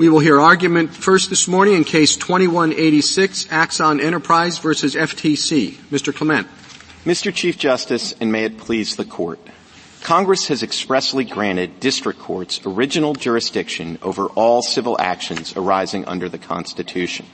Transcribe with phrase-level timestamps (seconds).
[0.00, 5.72] We will hear argument first this morning in case 2186, Axon Enterprise versus FTC.
[5.90, 6.14] Mr.
[6.14, 6.48] Clement.
[7.04, 7.34] Mr.
[7.34, 9.38] Chief Justice, and may it please the court.
[10.00, 16.38] Congress has expressly granted district courts original jurisdiction over all civil actions arising under the
[16.38, 17.26] Constitution.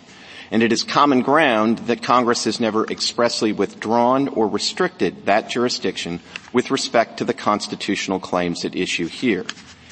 [0.50, 6.18] And it is common ground that Congress has never expressly withdrawn or restricted that jurisdiction
[6.52, 9.46] with respect to the constitutional claims at issue here.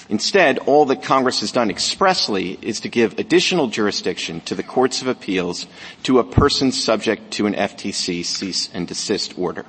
[0.09, 5.01] Instead, all that Congress has done expressly is to give additional jurisdiction to the courts
[5.01, 5.67] of appeals
[6.03, 9.65] to a person subject to an FTC cease and desist order.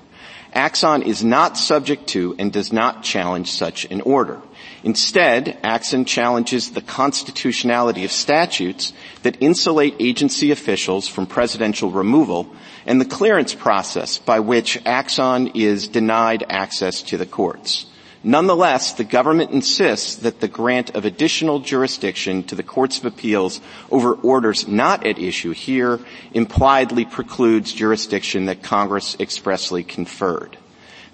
[0.53, 4.41] Axon is not subject to and does not challenge such an order.
[4.83, 8.93] Instead, Axon challenges the constitutionality of statutes
[9.23, 12.47] that insulate agency officials from presidential removal
[12.85, 17.85] and the clearance process by which Axon is denied access to the courts.
[18.25, 23.61] Nonetheless, the government insists that the grant of additional jurisdiction to the courts of appeals
[23.91, 25.99] over orders not at issue here
[26.33, 30.57] impliedly precludes jurisdiction that Congress expressly conferred.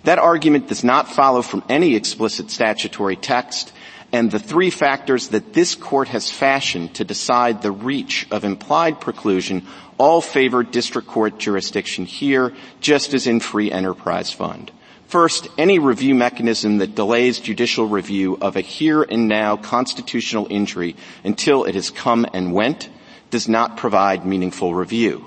[0.06, 3.74] That argument does not follow from any explicit statutory text,
[4.14, 9.02] and the three factors that this court has fashioned to decide the reach of implied
[9.02, 9.66] preclusion
[9.98, 14.72] all favor district court jurisdiction here, just as in free enterprise fund.
[15.12, 20.96] First, any review mechanism that delays judicial review of a here and now constitutional injury
[21.26, 22.90] until it has come and went
[23.30, 25.26] does not provide meaningful review.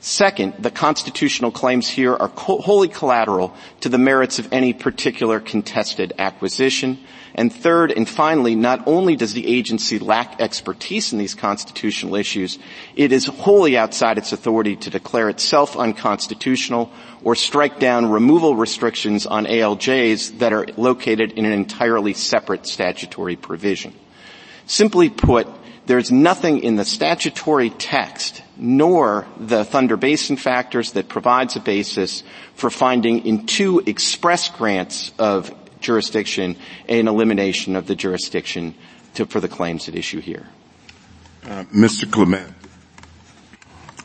[0.00, 6.12] Second, the constitutional claims here are wholly collateral to the merits of any particular contested
[6.18, 6.98] acquisition.
[7.32, 12.58] And third and finally, not only does the agency lack expertise in these constitutional issues,
[12.96, 16.90] it is wholly outside its authority to declare itself unconstitutional
[17.22, 23.36] or strike down removal restrictions on ALJs that are located in an entirely separate statutory
[23.36, 23.94] provision.
[24.66, 25.48] Simply put,
[25.86, 32.22] there's nothing in the statutory text nor the Thunder Basin factors that provides a basis
[32.54, 36.56] for finding in two express grants of jurisdiction
[36.88, 38.74] an elimination of the jurisdiction
[39.14, 40.46] to, for the claims at issue here.
[41.44, 42.10] Uh, Mr.
[42.10, 42.54] Clement,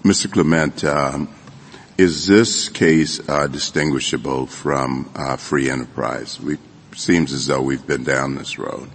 [0.03, 0.31] Mr.
[0.31, 1.34] Clement, um,
[1.97, 6.39] is this case uh, distinguishable from uh, free enterprise?
[6.43, 6.59] It
[6.95, 8.89] seems as though we've been down this road.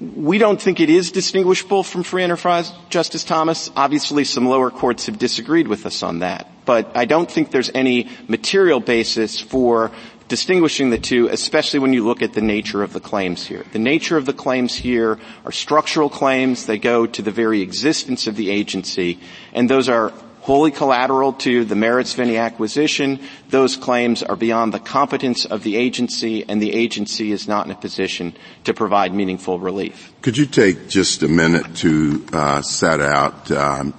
[0.00, 3.70] We don't think it is distinguishable from free enterprise, Justice Thomas.
[3.76, 7.70] Obviously, some lower courts have disagreed with us on that, but I don't think there's
[7.74, 9.90] any material basis for
[10.28, 13.64] distinguishing the two, especially when you look at the nature of the claims here.
[13.72, 16.66] The nature of the claims here are structural claims.
[16.66, 19.18] They go to the very existence of the agency,
[19.52, 23.20] and those are wholly collateral to the merits of any acquisition.
[23.50, 27.72] Those claims are beyond the competence of the agency and the agency is not in
[27.72, 28.34] a position
[28.64, 30.12] to provide meaningful relief.
[30.22, 33.94] Could you take just a minute to uh, set out um,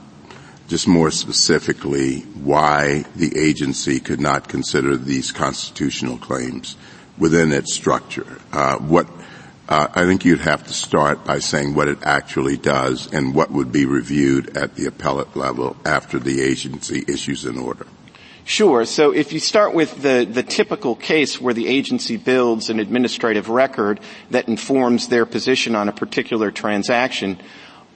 [0.67, 6.75] just more specifically why the agency could not consider these constitutional claims
[7.17, 8.39] within its structure?
[8.51, 9.07] Uh, what
[9.69, 13.51] uh, I think you'd have to start by saying what it actually does and what
[13.51, 17.85] would be reviewed at the appellate level after the agency issues an order.
[18.43, 18.85] Sure.
[18.85, 23.49] So if you start with the, the typical case where the agency builds an administrative
[23.49, 23.99] record
[24.31, 27.39] that informs their position on a particular transaction,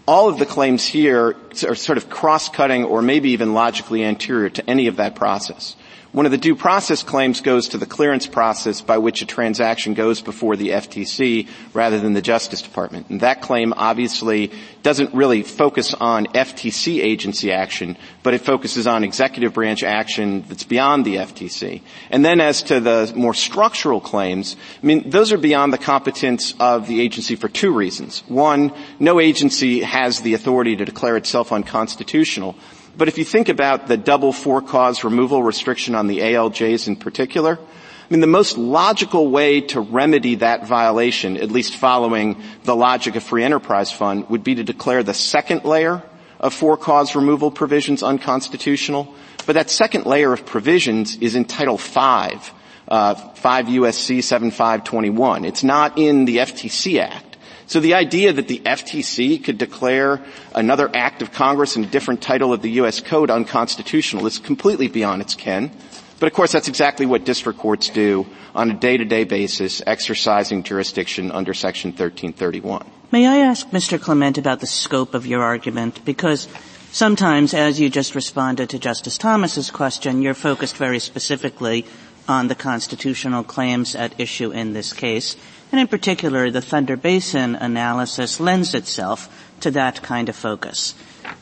[0.07, 1.35] all of the claims here
[1.67, 5.75] are sort of cross-cutting or maybe even logically anterior to any of that process.
[6.15, 9.95] One of the due process claims goes to the clearance process by which a transaction
[9.95, 13.09] goes before the FTC rather than the Justice Department.
[13.09, 19.03] And that claim obviously doesn't really focus on FTC agency action, but it focuses on
[19.03, 21.81] executive branch action that's beyond the FTC.
[22.09, 26.53] And then as to the more structural claims, I mean, those are beyond the competence
[26.61, 28.23] of the agency for two reasons.
[28.29, 32.55] One, no agency has the authority to declare itself unconstitutional.
[32.97, 36.95] But if you think about the double for cause removal restriction on the ALJs in
[36.95, 42.75] particular, I mean, the most logical way to remedy that violation, at least following the
[42.75, 46.03] logic of free enterprise fund, would be to declare the second layer
[46.39, 49.13] of for cause removal provisions unconstitutional.
[49.47, 52.53] But that second layer of provisions is in Title 5,
[52.88, 55.44] uh, 5 USC 7521.
[55.44, 57.25] It's not in the FTC Act.
[57.67, 60.21] So the idea that the FTC could declare
[60.53, 63.00] another act of Congress in a different title of the U.S.
[63.00, 65.71] Code unconstitutional is completely beyond its ken.
[66.19, 71.31] But of course that's exactly what district courts do on a day-to-day basis exercising jurisdiction
[71.31, 72.85] under section 1331.
[73.12, 74.00] May I ask Mr.
[74.00, 76.06] Clement about the scope of your argument?
[76.06, 76.47] Because
[76.91, 81.85] sometimes, as you just responded to Justice Thomas's question, you're focused very specifically
[82.27, 85.35] on the constitutional claims at issue in this case.
[85.71, 89.29] And in particular, the Thunder Basin analysis lends itself
[89.62, 90.95] to that kind of focus.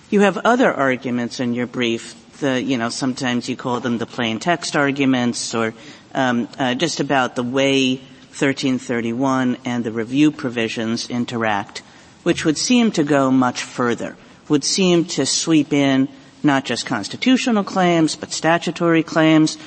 [0.09, 2.15] You have other arguments in your brief.
[2.39, 5.73] The, you know, sometimes you call them the plain text arguments or
[6.13, 7.95] um, uh, just about the way
[8.33, 11.83] 1331 and the review provisions interact,
[12.23, 14.15] which would seem to go much further,
[14.49, 16.07] would seem to sweep in
[16.41, 19.57] not just constitutional claims, but statutory claims,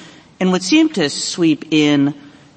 [0.40, 2.14] and would seem to sweep in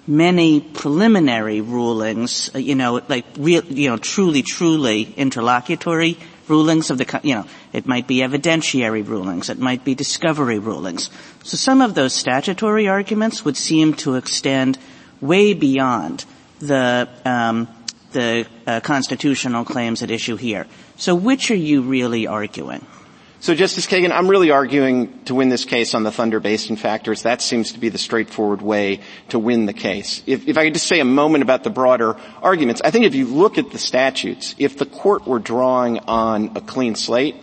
[0.09, 6.17] many preliminary rulings, uh, you know, like real, you know, truly, truly interlocutory
[6.47, 11.11] rulings of the, you know, it might be evidentiary rulings, it might be discovery rulings.
[11.43, 14.79] So some of those statutory arguments would seem to extend
[15.21, 16.25] way beyond
[16.59, 17.67] the um,
[18.11, 20.65] the uh, constitutional claims at issue here.
[20.97, 22.83] So which are you really arguing?
[23.41, 27.23] So Justice Kagan, I'm really arguing to win this case on the Thunder Basin factors.
[27.23, 28.99] That seems to be the straightforward way
[29.29, 30.21] to win the case.
[30.27, 33.15] If, if I could just say a moment about the broader arguments, I think if
[33.15, 37.37] you look at the statutes, if the court were drawing on a clean slate,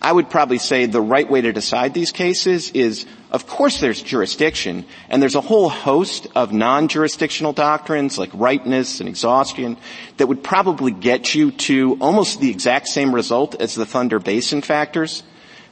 [0.00, 4.00] I would probably say the right way to decide these cases is, of course there's
[4.00, 9.76] jurisdiction, and there's a whole host of non-jurisdictional doctrines like ripeness and exhaustion
[10.16, 14.62] that would probably get you to almost the exact same result as the Thunder Basin
[14.62, 15.22] factors.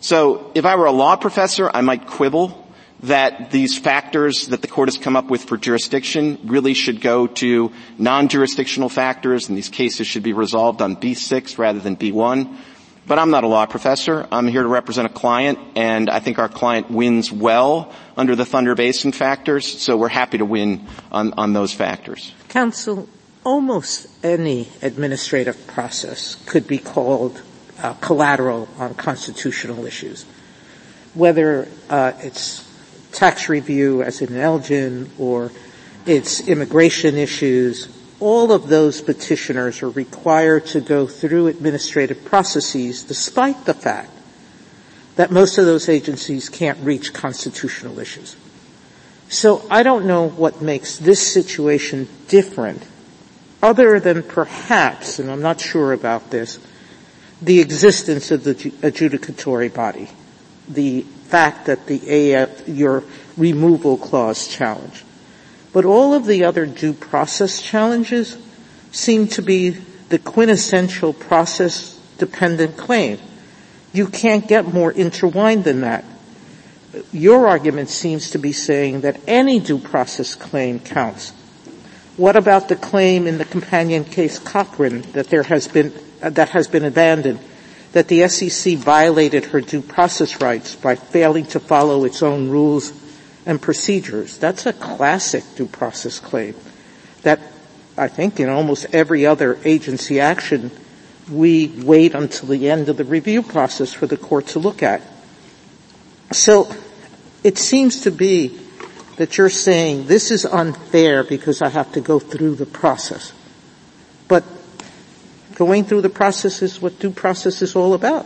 [0.01, 2.67] So if I were a law professor, I might quibble
[3.03, 7.27] that these factors that the court has come up with for jurisdiction really should go
[7.27, 12.57] to non-jurisdictional factors and these cases should be resolved on B6 rather than B1.
[13.07, 14.27] But I'm not a law professor.
[14.31, 18.45] I'm here to represent a client and I think our client wins well under the
[18.45, 22.35] Thunder Basin factors, so we're happy to win on, on those factors.
[22.49, 23.09] Counsel,
[23.45, 27.43] almost any administrative process could be called
[27.83, 30.25] uh, collateral on constitutional issues,
[31.15, 32.67] whether uh, it's
[33.13, 35.51] tax review as in Elgin or
[36.07, 37.89] it's immigration issues,
[38.21, 44.11] all of those petitioners are required to go through administrative processes despite the fact
[45.17, 48.37] that most of those agencies can't reach constitutional issues.
[49.29, 52.83] So I don't know what makes this situation different
[53.63, 56.59] other than perhaps, and I'm not sure about this,
[57.43, 60.09] the existence of the adjudicatory body,
[60.69, 63.05] the fact that the AF, your
[63.37, 65.05] removal clause challenge.
[65.73, 68.37] But all of the other due process challenges
[68.91, 73.19] seem to be the quintessential process dependent claim.
[73.93, 76.05] You can't get more intertwined than that.
[77.13, 81.31] Your argument seems to be saying that any due process claim counts.
[82.17, 86.51] What about the claim in the companion case Cochran that there has been Uh, that
[86.51, 87.39] has been abandoned,
[87.93, 92.93] that the SEC violated her due process rights by failing to follow its own rules
[93.47, 94.37] and procedures.
[94.39, 96.55] That's a classic due process claim
[97.23, 97.41] that
[97.97, 100.71] I think in almost every other agency action
[101.31, 105.01] we wait until the end of the review process for the court to look at.
[106.33, 106.73] So
[107.45, 108.59] it seems to be
[109.17, 113.33] that you're saying this is unfair because I have to go through the process.
[115.61, 118.25] Going through the process is what due process is all about.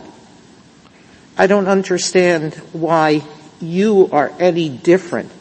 [1.37, 3.25] I don't understand why
[3.59, 5.33] you are any different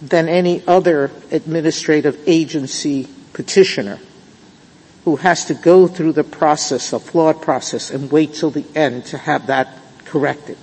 [0.00, 3.98] than any other administrative agency petitioner
[5.04, 9.04] who has to go through the process, a flawed process, and wait till the end
[9.12, 9.68] to have that
[10.06, 10.56] corrected.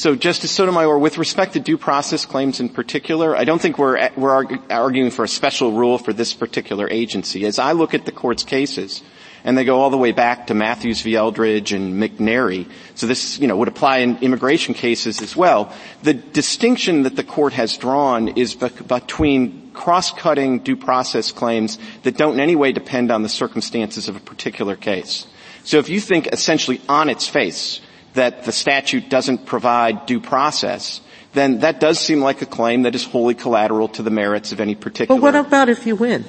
[0.00, 4.08] So Justice Sotomayor, with respect to due process claims in particular, I don't think we're,
[4.16, 7.44] we're arguing for a special rule for this particular agency.
[7.44, 9.02] As I look at the court's cases,
[9.44, 11.16] and they go all the way back to Mathews v.
[11.16, 12.66] Eldridge and McNary.
[12.94, 15.70] So this, you know, would apply in immigration cases as well.
[16.02, 22.16] The distinction that the court has drawn is be- between cross-cutting due process claims that
[22.16, 25.26] don't in any way depend on the circumstances of a particular case.
[25.64, 27.82] So if you think essentially on its face
[28.14, 31.00] that the statute doesn't provide due process,
[31.32, 34.60] then that does seem like a claim that is wholly collateral to the merits of
[34.60, 35.20] any particular.
[35.20, 36.24] But what about if you win?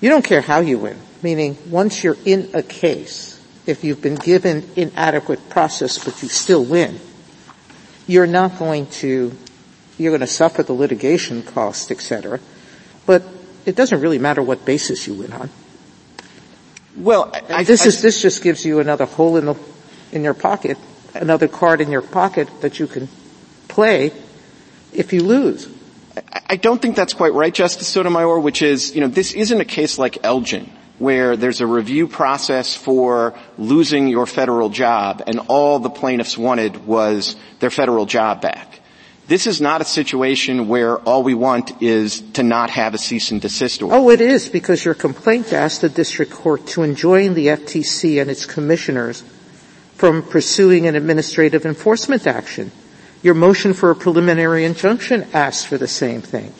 [0.00, 0.98] You don't care how you win.
[1.22, 6.64] Meaning, once you're in a case, if you've been given inadequate process but you still
[6.64, 7.00] win,
[8.06, 9.32] you're not going to,
[9.98, 12.40] you're going to suffer the litigation cost, etc.
[13.06, 13.24] But
[13.64, 15.50] it doesn't really matter what basis you win on.
[16.96, 19.54] Well, I, this I, is this just gives you another hole in the
[20.12, 20.78] in your pocket,
[21.14, 23.08] another card in your pocket that you can
[23.68, 24.12] play
[24.92, 25.68] if you lose.
[26.48, 29.64] I don't think that's quite right, Justice Sotomayor, which is, you know, this isn't a
[29.64, 35.78] case like Elgin, where there's a review process for losing your federal job and all
[35.78, 38.80] the plaintiffs wanted was their federal job back.
[39.28, 43.32] This is not a situation where all we want is to not have a cease
[43.32, 43.96] and desist order.
[43.96, 48.30] Oh, it is because your complaint asked the district court to enjoin the FTC and
[48.30, 49.24] its commissioners
[49.96, 52.70] from pursuing an administrative enforcement action.
[53.22, 56.52] Your motion for a preliminary injunction asks for the same thing.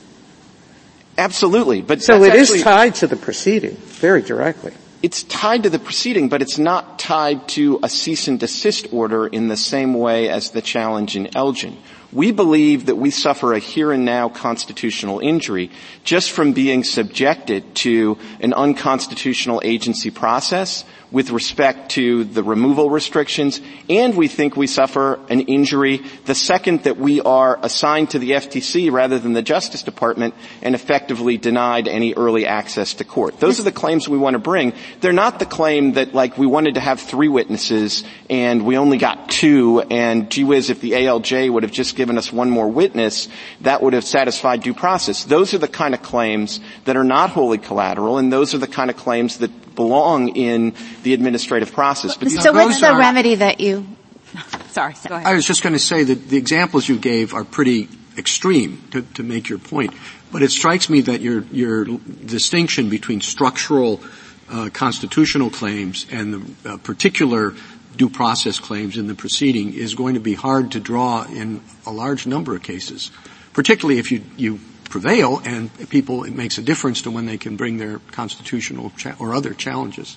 [1.19, 4.73] Absolutely, but so it actually, is tied to the proceeding very directly.
[5.03, 9.27] It's tied to the proceeding, but it's not tied to a cease and desist order
[9.27, 11.77] in the same way as the challenge in Elgin.
[12.13, 15.71] We believe that we suffer a here and now constitutional injury
[16.03, 23.61] just from being subjected to an unconstitutional agency process with respect to the removal restrictions,
[23.89, 28.33] and we think we suffer an injury the second that we are assigned to the
[28.33, 33.39] FTC rather than the Justice Department and effectively denied any early access to court.
[33.39, 34.73] Those are the claims we want to bring.
[35.01, 38.99] They're not the claim that like we wanted to have three witnesses and we only
[38.99, 42.69] got two and gee whiz if the ALJ would have just given us one more
[42.69, 43.29] witness,
[43.61, 45.25] that would have satisfied due process.
[45.25, 48.67] Those are the kind of claims that are not wholly collateral and those are the
[48.67, 52.17] kind of claims that belong in the administrative process.
[52.17, 53.87] But so what's the are, remedy that you?
[54.69, 55.27] Sorry, go ahead.
[55.27, 59.03] I was just going to say that the examples you gave are pretty extreme to,
[59.03, 59.95] to make your point,
[60.33, 64.01] but it strikes me that your your distinction between structural
[64.51, 67.55] uh, constitutional claims and the uh, particular
[67.97, 71.91] due process claims in the proceeding is going to be hard to draw in a
[71.91, 73.11] large number of cases,
[73.53, 77.57] particularly if you, you prevail and people, it makes a difference to when they can
[77.57, 80.17] bring their constitutional cha- or other challenges.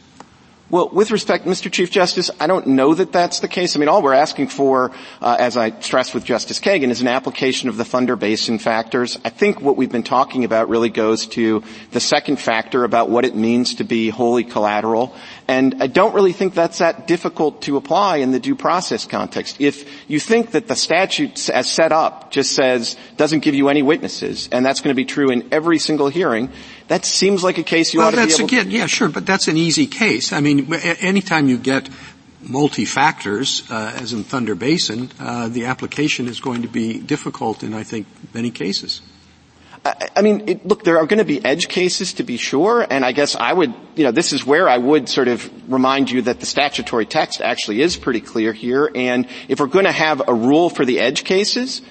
[0.71, 1.71] Well, with respect, Mr.
[1.71, 3.75] Chief Justice, I don't know that that's the case.
[3.75, 7.07] I mean, all we're asking for, uh, as I stressed with Justice Kagan, is an
[7.07, 9.17] application of the Thunder Basin factors.
[9.25, 13.25] I think what we've been talking about really goes to the second factor about what
[13.25, 15.15] it means to be wholly collateral.
[15.47, 19.59] And I don't really think that's that difficult to apply in the due process context.
[19.59, 23.81] If you think that the statute as set up just says, doesn't give you any
[23.81, 26.51] witnesses, and that's going to be true in every single hearing,
[26.89, 28.88] that seems like a case you well, ought to be able Well, that's again, yeah,
[28.88, 30.34] sure, but that's an easy case.
[30.34, 31.88] I mean, anytime you get
[32.41, 37.74] multi-factors, uh, as in Thunder Basin, uh, the application is going to be difficult in,
[37.74, 39.01] I think, many cases.
[39.86, 43.05] I mean, it, look, there are going to be edge cases to be sure, and
[43.05, 46.24] I guess I would, you know, this is where I would sort of remind you
[46.24, 50.27] that the statutory text actually is pretty clear here, and if we're going to have
[50.27, 51.81] a rule for the edge cases,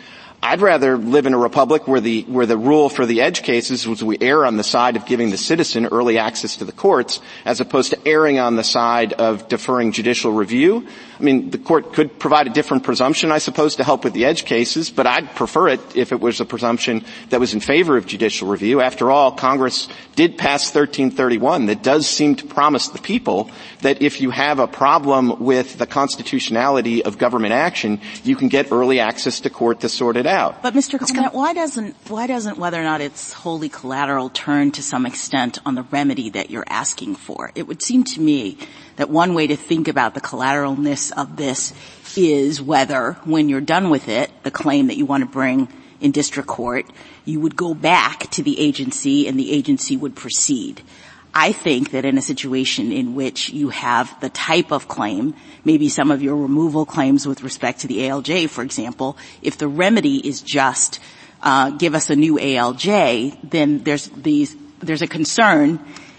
[0.42, 3.88] I'd rather live in a republic where the, where the rule for the edge cases
[3.88, 7.20] was we err on the side of giving the citizen early access to the courts
[7.44, 10.86] as opposed to erring on the side of deferring judicial review.
[11.18, 14.24] I mean, the court could provide a different presumption, I suppose, to help with the
[14.24, 17.96] edge cases, but I'd prefer it if it was a presumption that was in favor
[17.96, 18.80] of judicial review.
[18.80, 24.20] After all, Congress did pass 1331 that does seem to promise the people that if
[24.20, 29.40] you have a problem with the constitutionality of government action, you can get early access
[29.40, 30.62] to court to sort it out.
[30.62, 31.00] But Mr.
[31.00, 35.58] Clement, why doesn't, why doesn't whether or not it's wholly collateral turn to some extent
[35.66, 37.50] on the remedy that you're asking for?
[37.56, 38.58] It would seem to me
[38.98, 41.72] that one way to think about the collateralness of this
[42.16, 45.68] is whether, when you're done with it, the claim that you want to bring
[46.00, 46.84] in district court,
[47.24, 50.82] you would go back to the agency and the agency would proceed.
[51.32, 55.88] I think that in a situation in which you have the type of claim, maybe
[55.88, 60.16] some of your removal claims with respect to the ALJ, for example, if the remedy
[60.26, 60.98] is just
[61.40, 65.78] uh, give us a new ALJ, then there's these there's a concern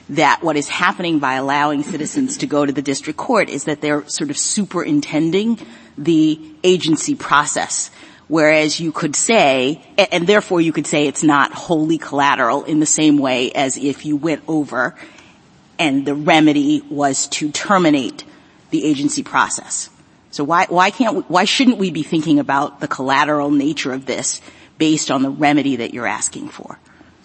[0.10, 3.82] that what is happening by allowing citizens to go to the district court is that
[3.82, 5.60] they're sort of superintending
[5.98, 7.92] the agency process.
[8.28, 12.86] Whereas you could say, and therefore you could say it's not wholly collateral in the
[12.86, 14.96] same way as if you went over
[15.80, 18.24] and the remedy was to terminate
[18.70, 19.90] the agency process.
[20.32, 24.42] So why, why can't, why shouldn't we be thinking about the collateral nature of this
[24.78, 26.78] based on the remedy that you're asking for?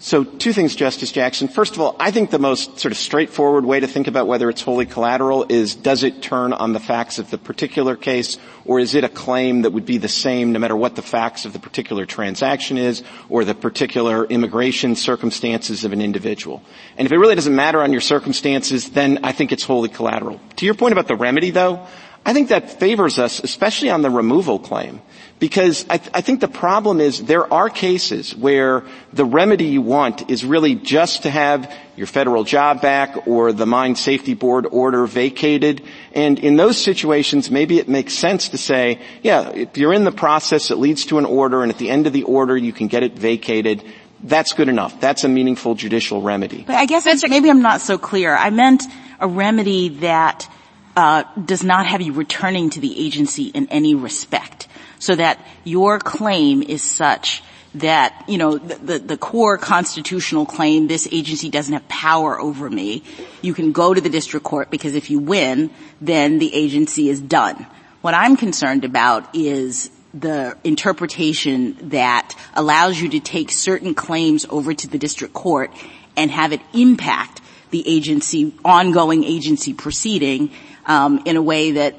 [0.05, 1.47] So two things, Justice Jackson.
[1.47, 4.51] First of all, I think the most sort of straightforward way to think about whether
[4.51, 8.79] it's wholly collateral is does it turn on the facts of the particular case or
[8.79, 11.53] is it a claim that would be the same no matter what the facts of
[11.53, 16.61] the particular transaction is or the particular immigration circumstances of an individual.
[16.99, 20.39] And if it really doesn't matter on your circumstances, then I think it's wholly collateral.
[20.57, 21.83] To your point about the remedy though,
[22.23, 25.01] I think that favors us, especially on the removal claim.
[25.37, 29.81] Because I, th- I, think the problem is there are cases where the remedy you
[29.81, 34.65] want is really just to have your federal job back or the mine safety board
[34.71, 35.81] order vacated.
[36.13, 40.11] And in those situations, maybe it makes sense to say, yeah, if you're in the
[40.11, 42.87] process that leads to an order and at the end of the order you can
[42.87, 43.83] get it vacated,
[44.23, 44.99] that's good enough.
[45.01, 46.63] That's a meaningful judicial remedy.
[46.65, 48.35] But I guess maybe I'm not so clear.
[48.35, 48.83] I meant
[49.19, 50.49] a remedy that
[50.95, 54.67] uh, does not have you returning to the agency in any respect.
[55.05, 57.43] So that your claim is such
[57.75, 63.03] that, you know, the, the, core constitutional claim, this agency doesn't have power over me.
[63.43, 65.69] You can go to the district court because if you win,
[66.01, 67.67] then the agency is done.
[68.01, 74.73] What I'm concerned about is the interpretation that allows you to take certain claims over
[74.73, 75.71] to the district court
[76.17, 80.49] and have it impact the agency, ongoing agency proceeding
[80.87, 81.95] um, in a way that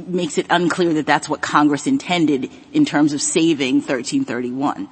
[0.00, 4.88] makes it unclear that that's what Congress intended in terms of saving 1331.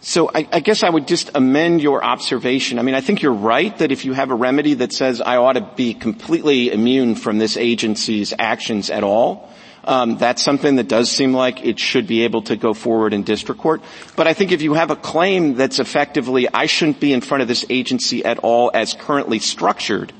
[0.00, 2.78] So I, I, guess I would just amend your observation.
[2.78, 5.38] I mean, I think you're right that if you have a remedy that says I
[5.38, 9.50] ought to be completely immune from this agency's actions at all,
[9.82, 13.24] um, that's something that does seem like it should be able to go forward in
[13.24, 13.82] district court.
[14.14, 17.42] But I think if you have a claim that's effectively I shouldn't be in front
[17.42, 20.12] of this agency at all as currently structured,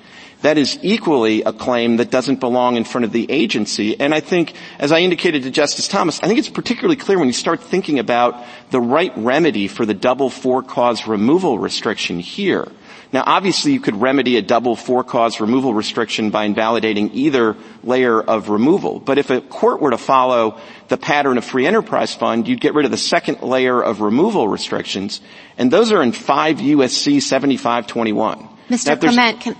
[0.42, 3.98] that is equally a claim that doesn't belong in front of the agency.
[3.98, 7.26] And I think, as I indicated to Justice Thomas, I think it's particularly clear when
[7.26, 12.68] you start thinking about the right remedy for the double for cause removal restriction here.
[13.12, 18.20] Now obviously you could remedy a double for cause removal restriction by invalidating either layer
[18.20, 19.00] of removal.
[19.00, 22.74] But if a court were to follow the pattern of free enterprise fund, you'd get
[22.74, 25.20] rid of the second layer of removal restrictions,
[25.56, 28.48] and those are in 5 USC 7521.
[28.68, 29.00] Mr.
[29.00, 29.56] Clement, can,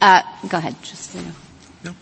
[0.00, 0.76] uh, go ahead.
[0.82, 1.94] Just, no.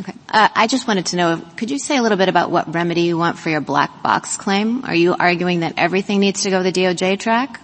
[0.00, 0.12] Okay.
[0.28, 3.02] Uh, I just wanted to know, could you say a little bit about what remedy
[3.02, 4.84] you want for your black box claim?
[4.84, 7.60] Are you arguing that everything needs to go the DOJ track?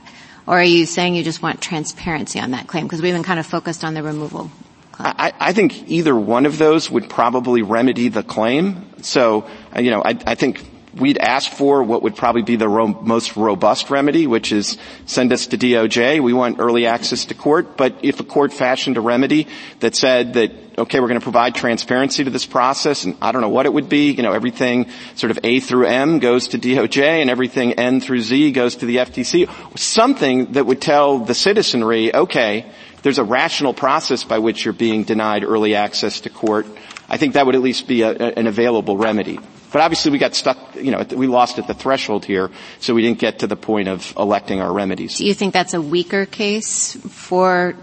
[0.46, 2.84] Or are you saying you just want transparency on that claim?
[2.84, 4.50] Because we've been kind of focused on the removal.
[4.98, 8.84] I, I, think either one of those would probably remedy the claim.
[9.02, 10.62] So, uh, you know, I, I think
[10.94, 15.32] we'd ask for what would probably be the ro- most robust remedy, which is send
[15.32, 16.20] us to DOJ.
[16.20, 17.76] We want early access to court.
[17.76, 19.46] But if a court fashioned a remedy
[19.80, 23.42] that said that, okay, we're going to provide transparency to this process, and I don't
[23.42, 26.58] know what it would be, you know, everything sort of A through M goes to
[26.58, 31.34] DOJ, and everything N through Z goes to the FTC, something that would tell the
[31.34, 32.70] citizenry, okay,
[33.02, 36.66] there's a rational process by which you're being denied early access to court.
[37.08, 39.38] I think that would at least be a, an available remedy.
[39.72, 43.02] But obviously we got stuck, you know, we lost at the threshold here, so we
[43.02, 45.18] didn't get to the point of electing our remedies.
[45.18, 47.76] Do you think that's a weaker case for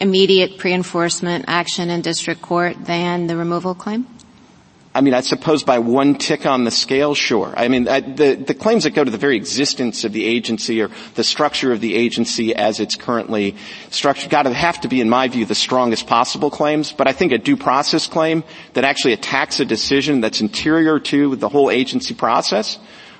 [0.00, 4.06] immediate pre-enforcement action in district court than the removal claim?
[4.94, 7.54] I mean, I suppose by one tick on the scale, sure.
[7.56, 10.82] I mean, I, the, the claims that go to the very existence of the agency
[10.82, 13.56] or the structure of the agency as it's currently
[13.88, 16.92] structured got to have to be, in my view, the strongest possible claims.
[16.92, 21.36] But I think a due process claim that actually attacks a decision that's interior to
[21.36, 22.78] the whole agency process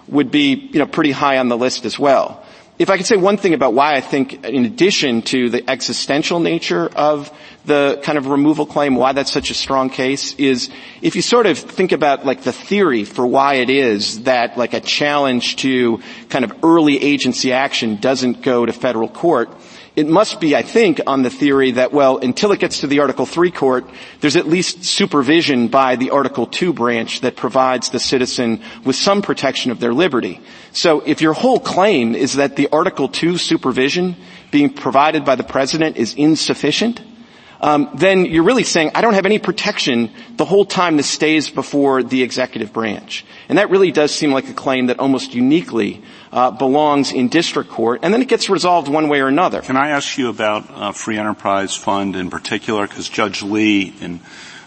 [0.08, 2.41] would be, you know, pretty high on the list as well.
[2.82, 6.40] If I could say one thing about why I think, in addition to the existential
[6.40, 7.30] nature of
[7.64, 10.68] the kind of removal claim, why that's such a strong case, is
[11.00, 14.74] if you sort of think about like the theory for why it is that like
[14.74, 19.50] a challenge to kind of early agency action doesn't go to federal court,
[19.94, 23.00] it must be, I think, on the theory that, well, until it gets to the
[23.00, 23.84] Article 3 court,
[24.20, 29.20] there's at least supervision by the Article 2 branch that provides the citizen with some
[29.20, 30.40] protection of their liberty.
[30.72, 34.16] So if your whole claim is that the Article 2 supervision
[34.50, 37.02] being provided by the President is insufficient,
[37.62, 41.48] um, then you're really saying, I don't have any protection the whole time this stays
[41.48, 43.24] before the executive branch.
[43.48, 47.70] And that really does seem like a claim that almost uniquely uh, belongs in district
[47.70, 49.60] court, and then it gets resolved one way or another.
[49.60, 52.86] Can I ask you about uh, Free Enterprise Fund in particular?
[52.88, 54.20] Because Judge Lee, in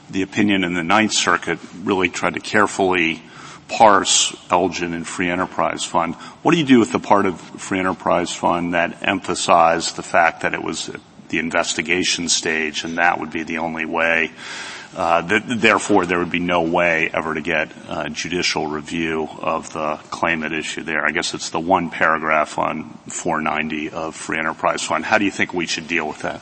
[0.09, 3.21] the opinion in the Ninth Circuit, really tried to carefully
[3.67, 6.15] parse Elgin and Free Enterprise Fund.
[6.43, 10.41] What do you do with the part of Free Enterprise Fund that emphasized the fact
[10.41, 10.91] that it was
[11.35, 14.31] the investigation stage, and that would be the only way.
[14.95, 19.73] Uh, th- therefore, there would be no way ever to get uh, judicial review of
[19.73, 21.05] the claim claimant issue there.
[21.05, 25.03] I guess it's the one paragraph on 490 of Free Enterprise Fund.
[25.03, 26.41] How do you think we should deal with that?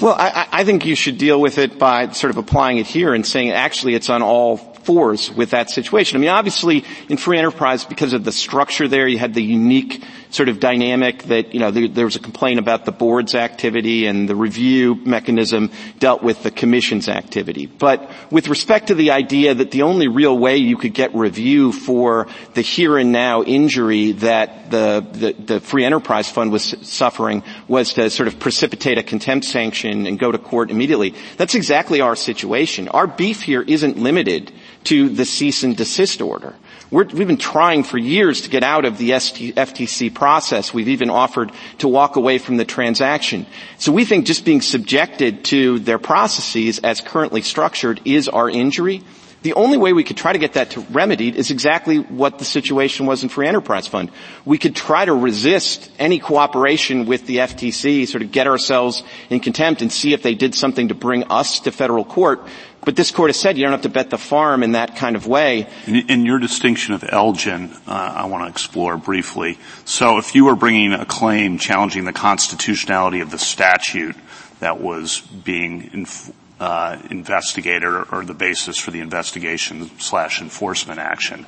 [0.00, 3.12] Well, I, I think you should deal with it by sort of applying it here
[3.12, 6.16] and saying actually it's on all fours with that situation.
[6.16, 10.02] I mean, obviously in free enterprise, because of the structure there, you had the unique
[10.30, 14.06] sort of dynamic that, you know, there, there, was a complaint about the board's activity
[14.06, 17.66] and the review mechanism dealt with the commission's activity.
[17.66, 21.72] But with respect to the idea that the only real way you could get review
[21.72, 27.42] for the here and now injury that the, the, the free enterprise fund was suffering
[27.66, 31.14] was to sort of precipitate a contempt sanction and go to court immediately.
[31.36, 32.88] That's exactly our situation.
[32.88, 34.52] Our beef here isn't limited
[34.84, 36.54] to the cease and desist order.
[36.90, 40.74] We have been trying for years to get out of the FTC process.
[40.74, 43.46] We've even offered to walk away from the transaction.
[43.78, 49.02] So we think just being subjected to their processes as currently structured is our injury.
[49.42, 52.44] The only way we could try to get that to remedied is exactly what the
[52.44, 54.10] situation was in Free Enterprise Fund.
[54.44, 59.40] We could try to resist any cooperation with the FTC, sort of get ourselves in
[59.40, 62.42] contempt and see if they did something to bring us to federal court.
[62.84, 65.16] But this court has said you don't have to bet the farm in that kind
[65.16, 65.68] of way.
[65.86, 69.58] In, in your distinction of Elgin, uh, I want to explore briefly.
[69.86, 74.16] So if you were bringing a claim challenging the constitutionality of the statute
[74.60, 81.00] that was being inf- uh, investigated or, or, the basis for the investigation slash enforcement
[81.00, 81.46] action,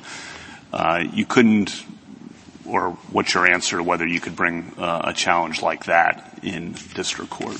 [0.73, 1.85] uh, you couldn't,
[2.65, 6.73] or what's your answer to whether you could bring uh, a challenge like that in
[6.95, 7.59] district court?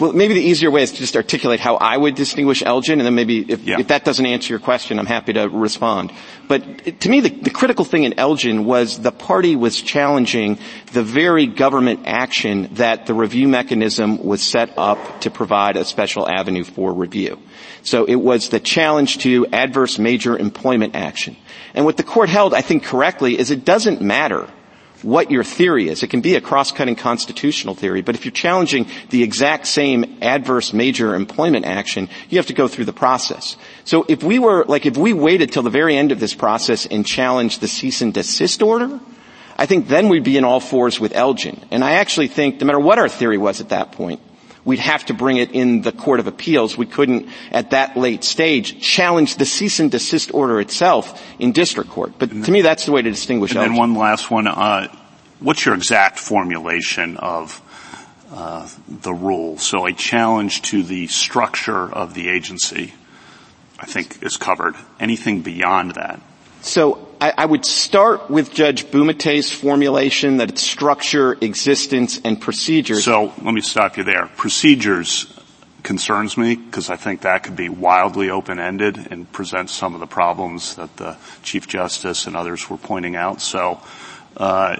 [0.00, 3.06] Well, maybe the easier way is to just articulate how I would distinguish Elgin, and
[3.06, 3.78] then maybe if, yeah.
[3.78, 6.12] if that doesn't answer your question, I'm happy to respond.
[6.48, 10.58] But to me, the, the, critical thing in Elgin was the party was challenging
[10.92, 16.28] the very government action that the review mechanism was set up to provide a special
[16.28, 17.38] avenue for review.
[17.82, 21.36] So it was the challenge to adverse major employment action.
[21.74, 24.48] And what the court held, I think correctly, is it doesn't matter
[25.02, 26.02] what your theory is.
[26.02, 30.72] It can be a cross-cutting constitutional theory, but if you're challenging the exact same adverse
[30.72, 33.56] major employment action, you have to go through the process.
[33.84, 36.86] So if we were, like if we waited till the very end of this process
[36.86, 39.00] and challenged the cease and desist order,
[39.56, 41.60] I think then we'd be in all fours with Elgin.
[41.70, 44.20] And I actually think, no matter what our theory was at that point,
[44.64, 46.76] we'd have to bring it in the Court of Appeals.
[46.76, 51.90] We couldn't, at that late stage, challenge the cease and desist order itself in district
[51.90, 52.12] court.
[52.18, 53.54] But to me, that's the way to distinguish.
[53.54, 54.46] And then one last one.
[54.46, 54.88] Uh,
[55.40, 57.60] what's your exact formulation of
[58.32, 59.58] uh, the rule?
[59.58, 62.94] So a challenge to the structure of the agency,
[63.78, 64.74] I think, is covered.
[65.00, 66.20] Anything beyond that?
[66.60, 73.04] So I, would start with Judge Bumatay's formulation that it's structure, existence, and procedures.
[73.04, 74.26] So let me stop you there.
[74.36, 75.32] Procedures
[75.84, 80.06] concerns me because I think that could be wildly open-ended and present some of the
[80.06, 83.40] problems that the Chief Justice and others were pointing out.
[83.40, 83.80] So
[84.36, 84.76] uh,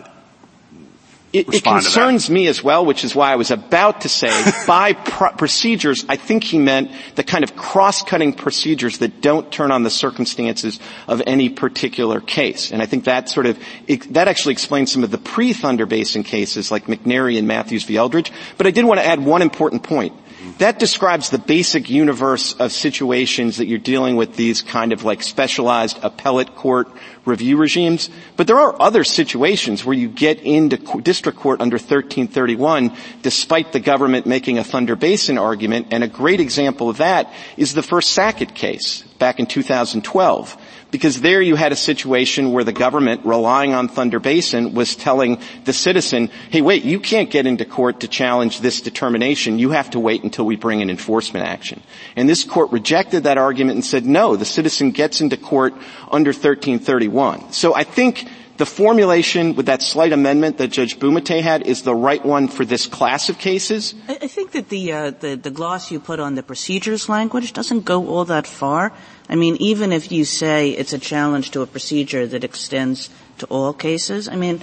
[1.32, 4.30] it, it concerns me as well, which is why I was about to say
[4.66, 9.70] by pro- procedures, I think he meant the kind of cross-cutting procedures that don't turn
[9.70, 12.70] on the circumstances of any particular case.
[12.70, 16.22] And I think that sort of, it, that actually explains some of the pre-Thunder Basin
[16.22, 17.96] cases like McNary and Mathews v.
[17.96, 18.30] Eldridge.
[18.58, 20.12] But I did want to add one important point.
[20.58, 25.22] That describes the basic universe of situations that you're dealing with these kind of like
[25.22, 26.88] specialized appellate court
[27.24, 28.10] review regimes.
[28.36, 33.80] But there are other situations where you get into district court under 1331 despite the
[33.80, 35.88] government making a Thunder Basin argument.
[35.90, 40.56] And a great example of that is the first Sackett case back in 2012
[40.92, 45.40] because there you had a situation where the government, relying on Thunder Basin, was telling
[45.64, 49.58] the citizen, hey wait, you can't get into court to challenge this determination.
[49.58, 51.82] You have to wait until we bring an enforcement action.
[52.14, 55.72] And this court rejected that argument and said, no, the citizen gets into court
[56.10, 57.52] under 1331.
[57.52, 58.28] So I think
[58.62, 62.64] the formulation with that slight amendment that Judge Bumatay had is the right one for
[62.64, 63.92] this class of cases.
[64.06, 67.84] I, think that the, uh, the, the gloss you put on the procedures language doesn't
[67.84, 68.92] go all that far.
[69.28, 73.46] I mean, even if you say it's a challenge to a procedure that extends to
[73.46, 74.62] all cases, I mean,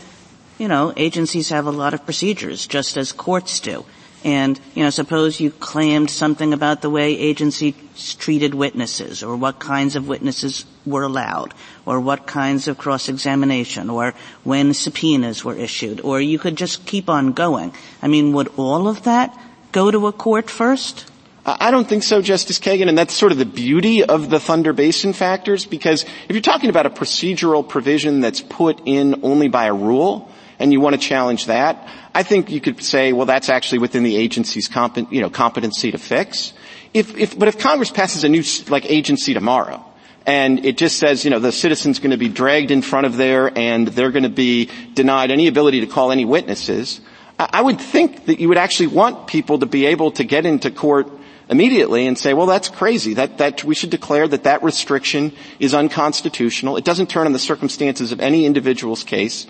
[0.58, 3.84] you know, agencies have a lot of procedures, just as courts do.
[4.24, 9.60] And, you know, suppose you claimed something about the way agencies treated witnesses, or what
[9.60, 11.54] kinds of witnesses were allowed,
[11.86, 17.10] or what kinds of cross-examination, or when subpoenas were issued, or you could just keep
[17.10, 17.74] on going.
[18.02, 19.38] I mean, would all of that
[19.72, 21.06] go to a court first?
[21.46, 24.74] I don't think so, Justice Kagan, and that's sort of the beauty of the Thunder
[24.74, 29.66] Basin factors, because if you're talking about a procedural provision that's put in only by
[29.66, 30.30] a rule,
[30.60, 34.04] and you want to challenge that, I think you could say, well, that's actually within
[34.04, 34.70] the agency's
[35.10, 36.54] you know, competency to fix.
[36.94, 39.84] If, if, but if Congress passes a new, like, agency tomorrow,
[40.26, 43.18] and it just says, you know, the citizen's going to be dragged in front of
[43.18, 47.02] there and they're going to be denied any ability to call any witnesses,
[47.40, 50.72] I would think that you would actually want people to be able to get into
[50.72, 51.10] court
[51.50, 53.14] immediately and say, well, that's crazy.
[53.14, 56.76] That, that we should declare that that restriction is unconstitutional.
[56.76, 59.48] It doesn't turn on the circumstances of any individual's case.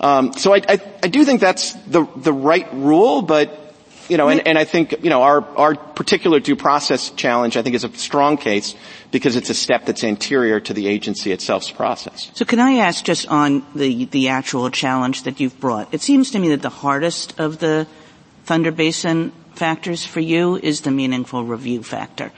[0.00, 3.74] Um, so I, I, I, do think that's the the right rule, but
[4.08, 7.62] you know, and, and I think you know our our particular due process challenge I
[7.62, 8.74] think is a strong case
[9.10, 12.30] because it's a step that's anterior to the agency itself's process.
[12.32, 15.92] So can I ask just on the the actual challenge that you've brought?
[15.92, 17.86] It seems to me that the hardest of the
[18.44, 22.32] Thunder Basin factors for you is the meaningful review factor.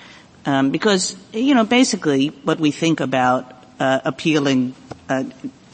[0.44, 4.75] Um, because, you know, basically what we think about uh, appealing
[5.09, 5.25] uh,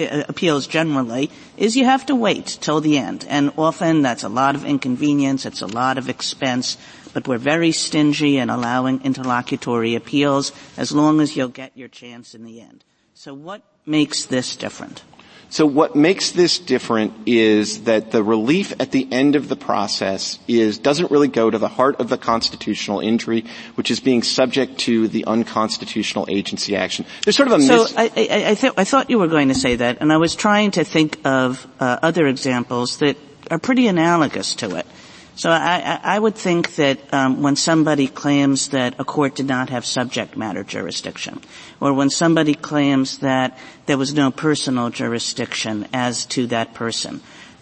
[0.01, 3.27] Uh, appeals generally is you have to wait till the end.
[3.29, 6.77] And often that's a lot of inconvenience, it's a lot of expense,
[7.13, 12.35] but we're very stingy in allowing interlocutory appeals as long as you'll get your chance
[12.35, 12.85] in the end.
[13.15, 15.03] So what makes this different?
[15.51, 20.39] So what makes this different is that the relief at the end of the process
[20.47, 24.79] is, doesn't really go to the heart of the constitutional injury, which is being subject
[24.81, 27.07] to the unconstitutional agency action.
[27.25, 29.49] There's sort of a So mis- I, I, I, th- I thought you were going
[29.49, 33.17] to say that, and I was trying to think of uh, other examples that
[33.51, 34.87] are pretty analogous to it.
[35.39, 39.71] So I, I would think that um, when somebody claims that a court did not
[39.71, 41.41] have subject matter jurisdiction,
[41.81, 47.21] or when somebody claims that there was no personal jurisdiction as to that person,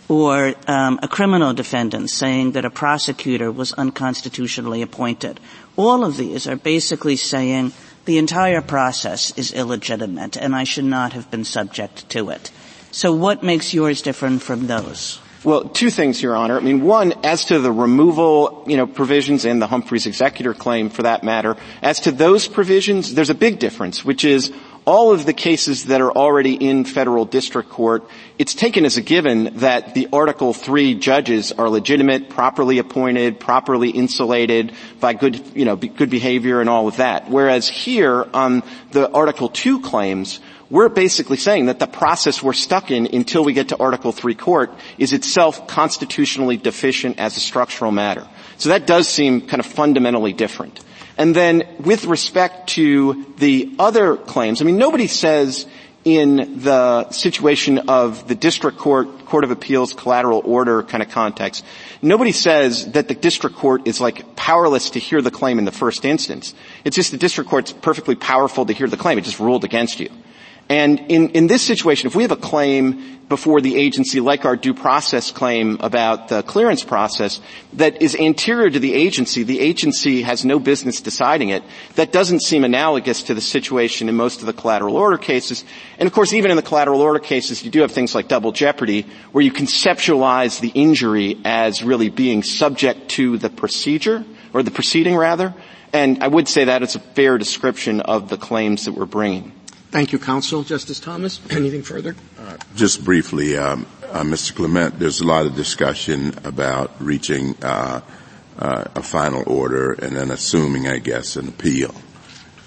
[0.09, 5.41] or um, a criminal defendant saying that a prosecutor was unconstitutionally appointed,
[5.77, 7.73] all of these are basically saying
[8.05, 12.51] the entire process is illegitimate and I should not have been subject to it.
[12.93, 15.19] So what makes yours different from those?
[15.47, 16.57] Well, two things, Your Honor.
[16.57, 20.91] I mean, one, as to the removal, you know, provisions and the Humphreys executor claim
[20.91, 24.53] for that matter, as to those provisions, there's a big difference, which is
[24.87, 29.03] all of the cases that are already in federal district court, it's taken as a
[29.03, 35.65] given that the Article 3 judges are legitimate, properly appointed, properly insulated by good, you
[35.65, 37.29] know, good behavior and all of that.
[37.29, 42.91] Whereas here on the Article 2 claims, we're basically saying that the process we're stuck
[42.91, 47.93] in until we get to Article 3 court is itself constitutionally deficient as a structural
[47.93, 48.27] matter.
[48.59, 50.81] So that does seem kind of fundamentally different.
[51.19, 55.67] And then with respect to the other claims, I mean, nobody says
[56.05, 61.65] in the situation of the district court, court of appeals, collateral order kind of context,
[62.01, 65.73] nobody says that the district court is like powerless to hear the claim in the
[65.73, 66.55] first instance.
[66.85, 69.19] It's just the district court's perfectly powerful to hear the claim.
[69.19, 70.11] It just ruled against you.
[70.69, 74.57] And in, in this situation, if we have a claim before the agency, like our
[74.57, 77.41] due process claim about the clearance process,
[77.75, 81.63] that is anterior to the agency, the agency has no business deciding it,
[81.95, 85.65] that doesn't seem analogous to the situation in most of the collateral order cases.
[85.99, 88.53] And of course, even in the collateral order cases, you do have things like double
[88.53, 94.71] jeopardy, where you conceptualize the injury as really being subject to the procedure, or the
[94.71, 95.55] proceeding rather.
[95.93, 99.53] And I would say that it's a fair description of the claims that we're bringing.
[99.91, 100.63] Thank you, counsel.
[100.63, 102.17] Justice Thomas, anything further?
[102.39, 104.55] Uh, just briefly, um, uh, Mr.
[104.55, 108.01] Clement, there's a lot of discussion about reaching uh,
[108.59, 111.95] uh a final order and then assuming, I guess, an appeal.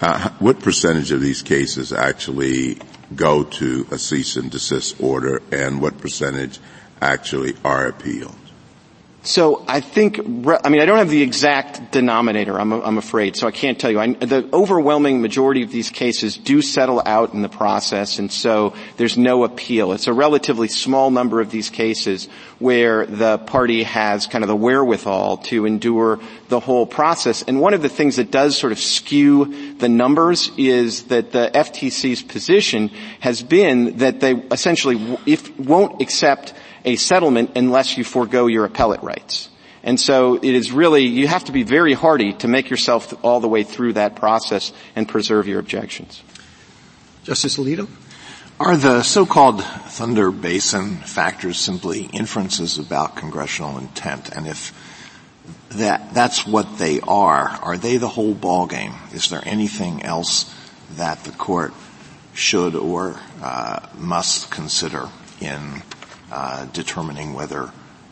[0.02, 2.78] Uh, what percentage of these cases actually
[3.16, 6.60] go to a cease and desist order, and what percentage
[7.02, 8.49] actually are appealed?
[9.22, 13.48] So I think, I mean, I don't have the exact denominator, I'm, I'm afraid, so
[13.48, 14.00] I can't tell you.
[14.00, 18.74] I, the overwhelming majority of these cases do settle out in the process, and so
[18.96, 19.92] there's no appeal.
[19.92, 22.30] It's a relatively small number of these cases
[22.60, 27.44] where the party has kind of the wherewithal to endure the whole process.
[27.44, 31.52] And one of the things that does sort of skew the numbers is that the
[31.54, 32.88] FTC's position
[33.20, 36.54] has been that they essentially if, won't accept
[36.86, 39.50] a settlement unless you forego your appellate rights.
[39.84, 43.40] And so it is really, you have to be very hardy to make yourself all
[43.40, 46.22] the way through that process and preserve your objections.
[47.24, 47.88] Justice Alito?
[48.60, 54.36] Are the so-called Thunder Basin factors simply inferences about congressional intent?
[54.36, 54.74] And if
[55.70, 59.14] that, that's what they are, are they the whole ballgame?
[59.14, 60.54] Is there anything else
[60.98, 61.74] that the court
[62.34, 65.08] should or uh, must consider
[65.40, 65.82] in
[66.32, 67.72] uh, determining whether,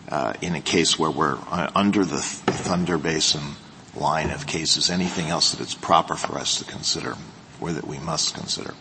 [0.10, 2.24] uh, in a case where we're uh, under the,
[2.68, 3.56] Thunder Basin
[3.96, 7.16] line of cases, anything else that it's proper for us to consider
[7.62, 8.74] or that we must consider?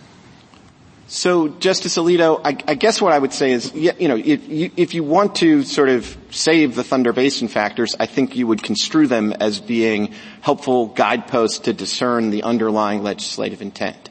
[1.09, 4.73] So, Justice Alito, I, I, guess what I would say is, you know, if you,
[4.77, 8.61] if you want to sort of save the Thunder Basin factors, I think you would
[8.61, 14.11] construe them as being helpful guideposts to discern the underlying legislative intent.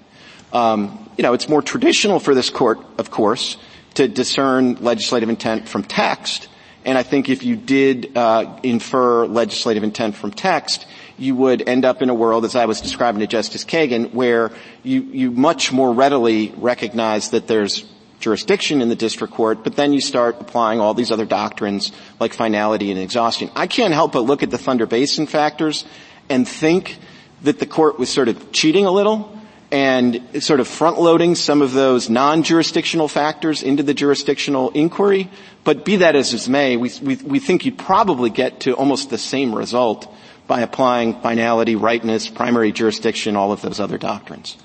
[0.54, 3.58] Um, you know, it's more traditional for this court, of course,
[3.96, 6.48] to discern legislative intent from text.
[6.86, 10.86] And I think if you did uh, infer legislative intent from text,
[11.18, 14.52] you would end up in a world, as I was describing to Justice Kagan, where
[14.84, 17.86] you, you much more readily recognize that there's
[18.20, 22.34] jurisdiction in the district court, but then you start applying all these other doctrines like
[22.34, 23.50] finality and exhaustion.
[23.56, 25.86] I can't help but look at the Thunder Basin factors
[26.30, 26.98] and think
[27.44, 29.32] that the court was sort of cheating a little
[29.72, 35.30] and sort of front loading some of those non-jurisdictional factors into the jurisdictional inquiry.
[35.64, 39.10] But be that as it may, we, we, we think you'd probably get to almost
[39.10, 40.12] the same result
[40.48, 44.58] by applying finality, ripeness, primary jurisdiction, all of those other doctrines.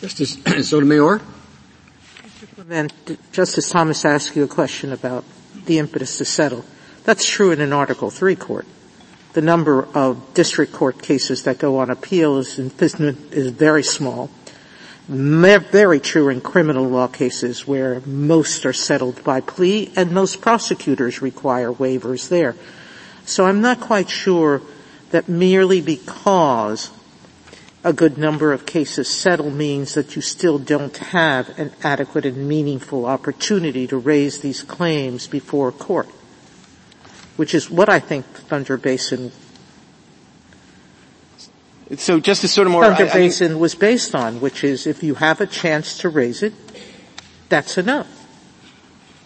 [0.00, 0.36] Justice
[0.68, 1.20] Sotomayor?
[2.68, 2.92] And
[3.32, 5.24] Justice Thomas asked you a question about
[5.66, 6.64] the impetus to settle.
[7.04, 8.66] That's true in an Article 3 court.
[9.36, 14.30] The number of district court cases that go on appeal is, is very small.
[15.08, 21.20] Very true in criminal law cases where most are settled by plea and most prosecutors
[21.20, 22.56] require waivers there.
[23.26, 24.62] So I'm not quite sure
[25.10, 26.90] that merely because
[27.84, 32.48] a good number of cases settle means that you still don't have an adequate and
[32.48, 36.08] meaningful opportunity to raise these claims before court,
[37.36, 39.32] which is what I think Thunder Basin
[41.94, 45.46] so Justice Sotomayor, Thunder I, Basin was based on, which is if you have a
[45.46, 46.52] chance to raise it,
[47.48, 48.12] that's enough.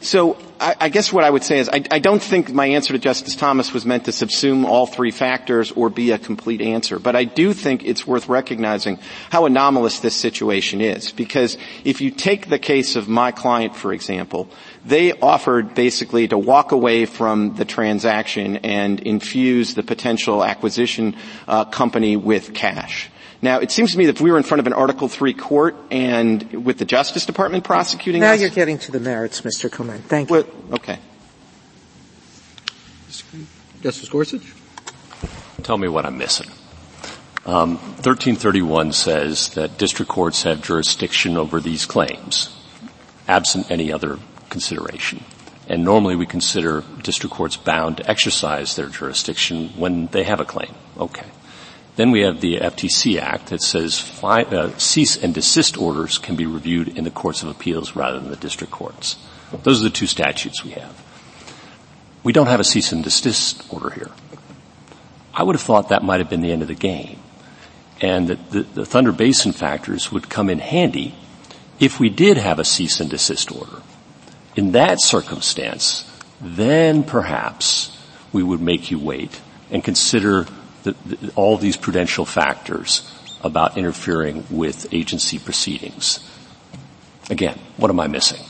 [0.03, 2.95] So I, I, guess what I would say is I, I, don't think my answer
[2.95, 6.99] to Justice Thomas was meant to subsume all three factors or be a complete answer,
[6.99, 11.13] but I do think it's worth recognizing how anomalous this situation is.
[11.13, 14.49] Because if you take the case of my client, for example,
[14.85, 21.17] they offered basically to walk away from the transaction and infuse the potential acquisition
[21.47, 23.11] uh, company with cash.
[23.43, 25.33] Now, it seems to me that if we were in front of an Article Three
[25.33, 29.71] court and with the Justice Department prosecuting now us, you're getting to the merits, Mr.
[29.71, 30.05] Clement.
[30.05, 30.37] Thank you.
[30.37, 30.99] Well, okay.
[33.81, 34.53] Justice Gorsuch?
[35.63, 36.51] Tell me what I'm missing.
[37.47, 42.55] Um, 1331 says that district courts have jurisdiction over these claims,
[43.27, 44.19] absent any other
[44.51, 45.25] consideration.
[45.69, 50.45] And normally we consider district courts bound to exercise their jurisdiction when they have a
[50.45, 50.75] claim.
[50.99, 51.27] Okay.
[51.97, 56.35] Then we have the FTC Act that says fi- uh, cease and desist orders can
[56.35, 59.17] be reviewed in the courts of appeals rather than the district courts.
[59.63, 61.05] Those are the two statutes we have.
[62.23, 64.11] We don't have a cease and desist order here.
[65.35, 67.19] I would have thought that might have been the end of the game.
[68.01, 71.15] And that the, the Thunder Basin factors would come in handy
[71.79, 73.83] if we did have a cease and desist order.
[74.57, 76.05] In that circumstance,
[76.41, 77.97] then perhaps
[78.33, 80.47] we would make you wait and consider
[80.83, 83.09] the, the, all these prudential factors
[83.43, 86.21] about interfering with agency proceedings.
[87.31, 88.45] Again, what am I missing?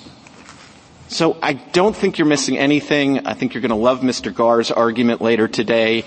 [1.08, 3.26] So I don't think you're missing anything.
[3.26, 4.34] I think you're going to love Mr.
[4.34, 6.04] Garre's argument later today.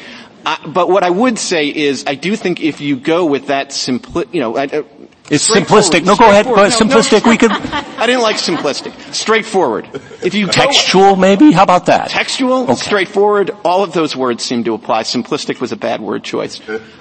[0.66, 4.34] But what I would say is, I do think if you go with that simpli,
[4.34, 4.84] you know, uh,
[5.30, 6.06] it's simplistic.
[6.06, 6.46] No, go ahead.
[6.46, 6.72] Go ahead.
[6.72, 7.24] No, simplistic.
[7.24, 7.52] No, we could.
[7.52, 9.14] I didn't like simplistic.
[9.14, 9.90] Straightforward.
[10.22, 11.52] If you textual, go, maybe.
[11.52, 12.10] How about that?
[12.10, 12.76] Textual, okay.
[12.76, 13.52] straightforward.
[13.64, 15.04] All of those words seem to apply.
[15.04, 16.60] Simplistic was a bad word choice.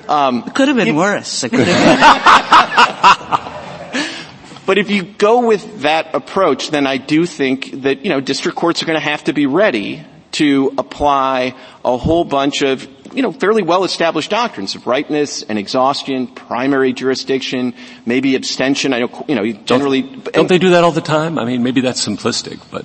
[0.09, 1.43] Um, it could have been if, worse.
[1.45, 2.43] It could have been.
[4.65, 8.57] But if you go with that approach, then I do think that, you know, district
[8.57, 11.55] courts are going to have to be ready to apply
[11.85, 17.75] a whole bunch of you know, fairly well-established doctrines of ripeness and exhaustion, primary jurisdiction,
[18.07, 18.93] maybe abstention.
[18.93, 20.03] I know, you know, generally.
[20.03, 21.39] Don't, don't they do that all the time?
[21.39, 22.85] I mean, maybe that's simplistic, but.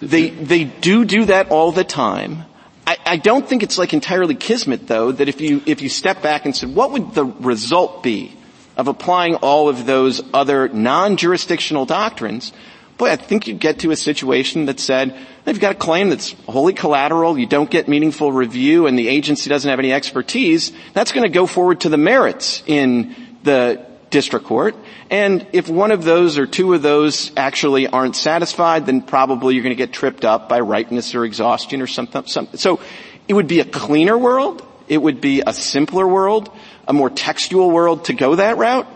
[0.00, 2.44] They, they do do that all the time.
[2.86, 6.22] I, I don't think it's like entirely kismet though, that if you, if you step
[6.22, 8.32] back and said, what would the result be
[8.76, 12.52] of applying all of those other non-jurisdictional doctrines?
[12.98, 16.32] Boy, I think you'd get to a situation that said, they've got a claim that's
[16.48, 21.12] wholly collateral, you don't get meaningful review, and the agency doesn't have any expertise, that's
[21.12, 24.74] going to go forward to the merits in the district court.
[25.10, 29.62] And if one of those or two of those actually aren't satisfied, then probably you're
[29.62, 32.24] going to get tripped up by ripeness or exhaustion or something.
[32.26, 32.58] something.
[32.58, 32.80] So
[33.28, 34.66] it would be a cleaner world.
[34.88, 36.50] It would be a simpler world,
[36.88, 38.86] a more textual world to go that route.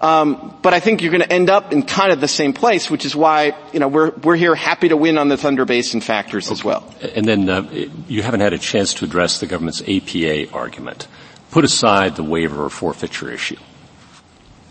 [0.00, 2.90] Um, but I think you're going to end up in kind of the same place,
[2.90, 6.00] which is why you know we're we're here happy to win on the Thunder Basin
[6.00, 6.52] factors okay.
[6.52, 6.94] as well.
[7.16, 7.68] And then uh,
[8.06, 11.08] you haven't had a chance to address the government's APA argument.
[11.50, 13.56] Put aside the waiver or forfeiture issue.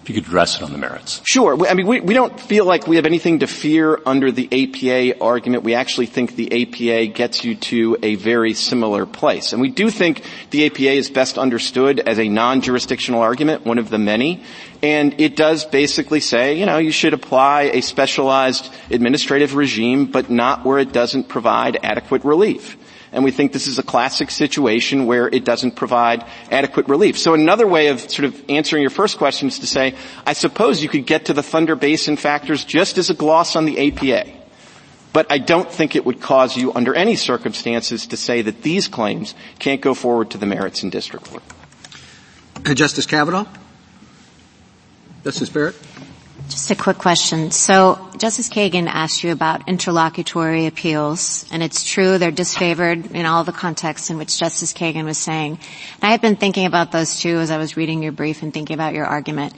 [0.08, 1.20] If you could address it on the merits.
[1.26, 1.68] Sure.
[1.68, 5.22] I mean, we, we don't feel like we have anything to fear under the APA
[5.22, 5.64] argument.
[5.64, 9.52] We actually think the APA gets you to a very similar place.
[9.52, 13.90] And we do think the APA is best understood as a non-jurisdictional argument, one of
[13.90, 14.46] the many.
[14.82, 20.30] And it does basically say, you know, you should apply a specialized administrative regime, but
[20.30, 22.78] not where it doesn't provide adequate relief
[23.18, 27.18] and we think this is a classic situation where it doesn't provide adequate relief.
[27.18, 30.84] So another way of sort of answering your first question is to say, I suppose
[30.84, 34.32] you could get to the Thunder Basin factors just as a gloss on the APA.
[35.14, 38.88] But I don't think it would cause you under any circumstances to say that these
[38.88, 41.42] claims can't go forward to the merits in district court.
[42.68, 43.48] Uh, Justice Kavanaugh?
[45.24, 45.76] Justice Barrett?
[46.50, 47.52] Just a quick question.
[47.52, 53.44] So Justice Kagan asked you about interlocutory appeals, and it's true they're disfavored in all
[53.44, 55.60] the contexts in which Justice Kagan was saying.
[56.02, 58.54] And I have been thinking about those too as I was reading your brief and
[58.54, 59.54] thinking about your argument.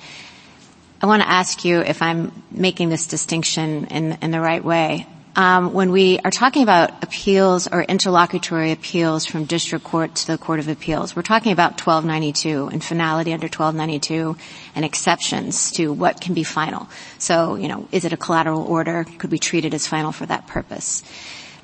[1.00, 5.06] I want to ask you if I'm making this distinction in, in the right way.
[5.36, 10.38] Um, when we are talking about appeals or interlocutory appeals from district court to the
[10.38, 14.36] court of appeals, we're talking about 1292 and finality under 1292
[14.76, 16.90] and exceptions to what can be final.
[17.20, 19.06] So, you know, is it a collateral order?
[19.20, 21.04] Could be treated as final for that purpose.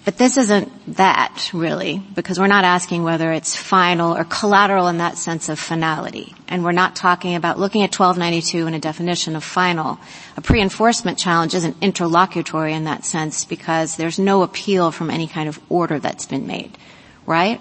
[0.06, 5.00] But this isn't that, really, because we're not asking whether it's final or collateral in
[5.00, 6.36] that sense of finality.
[6.48, 9.98] And we're not talking about looking at 1292 and a definition of final.
[10.38, 15.50] A pre-enforcement challenge isn't interlocutory in that sense because there's no appeal from any kind
[15.50, 16.78] of order that's been made.
[17.26, 17.60] Right?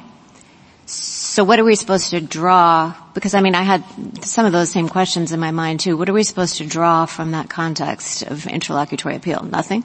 [0.85, 2.95] So what are we supposed to draw?
[3.15, 3.83] Because I mean, I had
[4.23, 5.97] some of those same questions in my mind too.
[5.97, 9.43] What are we supposed to draw from that context of interlocutory appeal?
[9.43, 9.83] Nothing?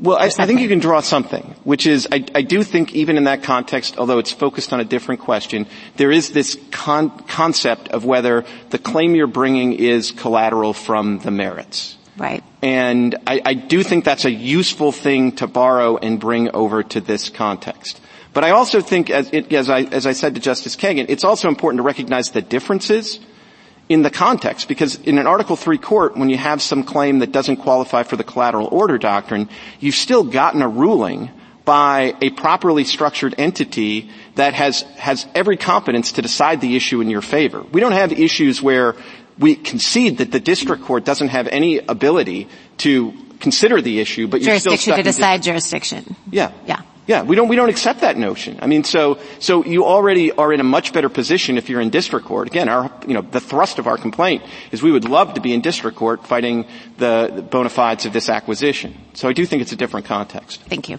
[0.00, 3.16] Well, I, I, think you can draw something, which is, I, I, do think even
[3.16, 7.88] in that context, although it's focused on a different question, there is this con- concept
[7.88, 11.96] of whether the claim you're bringing is collateral from the merits.
[12.16, 12.44] Right.
[12.62, 17.00] And I, I do think that's a useful thing to borrow and bring over to
[17.00, 18.00] this context.
[18.32, 21.24] But I also think, as, it, as, I, as I said to Justice Kagan, it's
[21.24, 23.18] also important to recognize the differences
[23.88, 27.32] in the context because in an Article 3 court, when you have some claim that
[27.32, 29.48] doesn't qualify for the collateral order doctrine,
[29.80, 31.30] you've still gotten a ruling
[31.64, 37.10] by a properly structured entity that has, has every competence to decide the issue in
[37.10, 37.62] your favor.
[37.62, 38.96] We don't have issues where
[39.38, 44.40] we concede that the district court doesn't have any ability to consider the issue, but
[44.40, 46.16] you're still stuck to decide jurisdiction.
[46.30, 46.52] Yeah.
[46.66, 46.82] Yeah.
[47.08, 48.58] Yeah, we don't, we don't accept that notion.
[48.60, 51.88] I mean, so, so you already are in a much better position if you're in
[51.88, 52.48] district court.
[52.48, 54.42] Again, our, you know, the thrust of our complaint
[54.72, 56.66] is we would love to be in district court fighting
[56.98, 58.94] the, the bona fides of this acquisition.
[59.14, 60.60] So I do think it's a different context.
[60.68, 60.98] Thank you.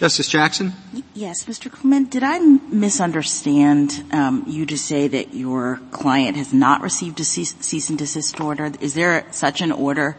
[0.00, 0.72] Justice Jackson?
[1.14, 1.70] Yes, Mr.
[1.70, 7.24] Clement, did I misunderstand um, you to say that your client has not received a
[7.24, 8.72] cease, cease and desist order?
[8.80, 10.16] Is there such an order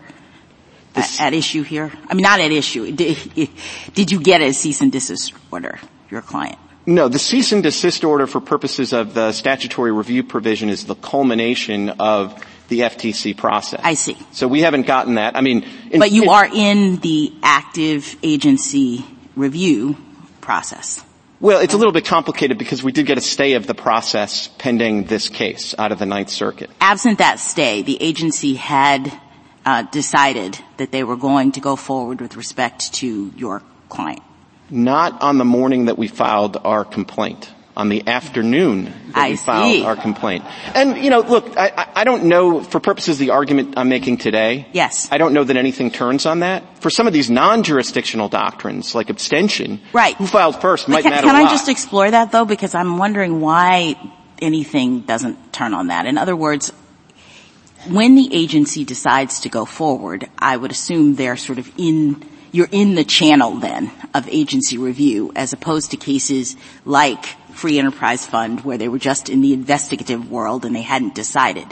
[0.96, 1.92] at, issue here?
[2.10, 2.92] I mean, not at issue.
[3.94, 5.80] Did, you get a cease and desist order,
[6.10, 6.58] your client?
[6.86, 10.96] No, the cease and desist order for purposes of the statutory review provision is the
[10.96, 13.82] culmination of the FTC process.
[13.84, 14.18] I see.
[14.32, 15.36] So we haven't gotten that.
[15.36, 19.98] I mean, in, but you are in the active agency review
[20.40, 21.04] process.
[21.40, 24.48] Well, it's a little bit complicated because we did get a stay of the process
[24.48, 26.70] pending this case out of the Ninth Circuit.
[26.80, 29.12] Absent that stay, the agency had
[29.66, 34.22] uh, decided that they were going to go forward with respect to your client?
[34.70, 37.52] Not on the morning that we filed our complaint.
[37.74, 39.84] On the afternoon that I we filed see.
[39.84, 40.44] our complaint.
[40.76, 44.18] And, you know, look, I, I don't know, for purposes of the argument I'm making
[44.18, 45.08] today, yes.
[45.10, 46.80] I don't know that anything turns on that.
[46.80, 50.16] For some of these non-jurisdictional doctrines, like abstention, right.
[50.16, 52.44] who filed first might can, matter Can I just explore that, though?
[52.44, 53.96] Because I'm wondering why
[54.42, 56.08] anything doesn't turn on that.
[56.08, 56.74] In other words,
[57.90, 62.70] when the agency decides to go forward, I would assume they're sort of in, you're
[62.72, 66.56] in the channel then of agency review as opposed to cases
[66.86, 71.16] like Free Enterprise Fund where they were just in the investigative world and they hadn't
[71.16, 71.68] decided.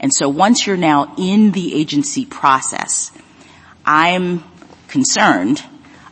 [0.00, 3.10] And so once you're now in the agency process,
[3.84, 4.44] I'm
[4.86, 5.62] concerned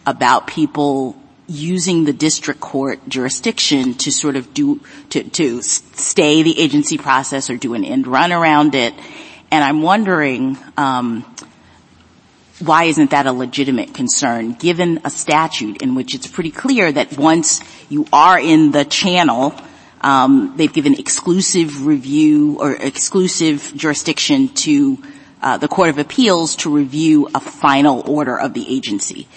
[0.04, 1.16] about people
[1.48, 4.80] using the district court jurisdiction to sort of do,
[5.10, 8.92] to, to stay the agency process or do an end run around it
[9.50, 11.24] and I'm wondering, um,
[12.60, 17.16] why isn't that a legitimate concern given a statute in which it's pretty clear that
[17.18, 19.54] once you are in the channel,
[20.00, 24.98] um, they've given exclusive review or exclusive jurisdiction to
[25.42, 29.28] uh, the Court of Appeals to review a final order of the agency.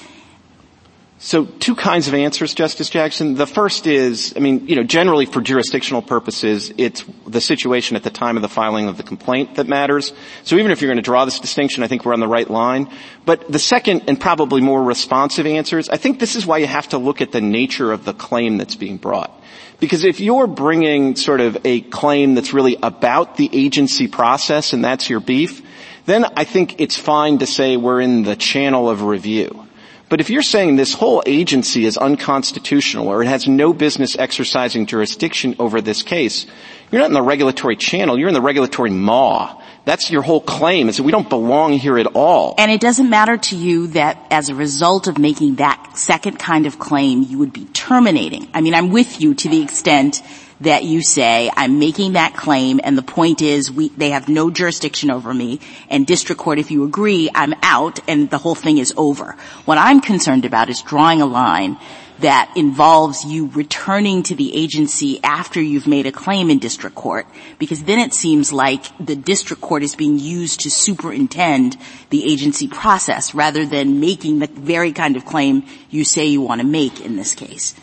[1.22, 3.36] So two kinds of answers, Justice Jackson.
[3.36, 8.04] The first is, I mean, you know, generally for jurisdictional purposes, it's the situation at
[8.04, 10.14] the time of the filing of the complaint that matters.
[10.46, 12.50] So even if you're going to draw this distinction, I think we're on the right
[12.50, 12.90] line.
[13.26, 16.68] But the second and probably more responsive answer is, I think this is why you
[16.68, 19.38] have to look at the nature of the claim that's being brought.
[19.82, 24.86] Because if you're bringing sort of a claim that's really about the agency process and
[24.86, 25.62] that's your beef,
[26.06, 29.66] then I think it's fine to say we're in the channel of review.
[30.10, 34.88] But if you're saying this whole agency is unconstitutional or it has no business exercising
[34.88, 36.48] jurisdiction over this case,
[36.92, 39.62] you're not in the regulatory channel, you're in the regulatory maw.
[39.86, 42.56] That's your whole claim is that we don't belong here at all.
[42.58, 46.66] And it doesn't matter to you that as a result of making that second kind
[46.66, 48.50] of claim, you would be terminating.
[48.54, 50.24] I mean, I'm with you to the extent
[50.62, 54.50] that you say, I'm making that claim and the point is we, they have no
[54.50, 58.78] jurisdiction over me and district court, if you agree, I'm out and the whole thing
[58.78, 59.36] is over.
[59.66, 61.78] What I'm concerned about is drawing a line
[62.20, 67.26] that involves you returning to the agency after you've made a claim in district court,
[67.58, 71.78] because then it seems like the district court is being used to superintend
[72.10, 76.60] the agency process rather than making the very kind of claim you say you want
[76.60, 77.74] to make in this case.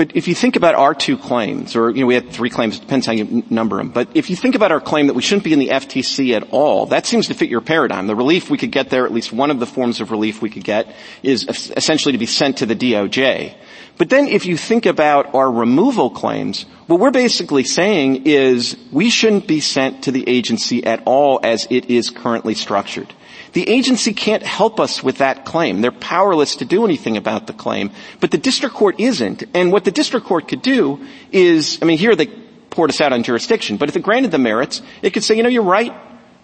[0.00, 2.78] But if you think about our two claims, or, you know, we had three claims,
[2.78, 5.20] it depends how you number them, but if you think about our claim that we
[5.20, 8.06] shouldn't be in the FTC at all, that seems to fit your paradigm.
[8.06, 10.48] The relief we could get there, at least one of the forms of relief we
[10.48, 11.46] could get, is
[11.76, 13.54] essentially to be sent to the DOJ.
[13.98, 19.10] But then if you think about our removal claims, what we're basically saying is we
[19.10, 23.12] shouldn't be sent to the agency at all as it is currently structured.
[23.52, 25.80] The agency can't help us with that claim.
[25.80, 27.90] They're powerless to do anything about the claim.
[28.20, 29.44] But the district court isn't.
[29.54, 32.26] And what the district court could do is, I mean, here they
[32.70, 35.42] poured us out on jurisdiction, but if it granted the merits, it could say, you
[35.42, 35.92] know, you're right.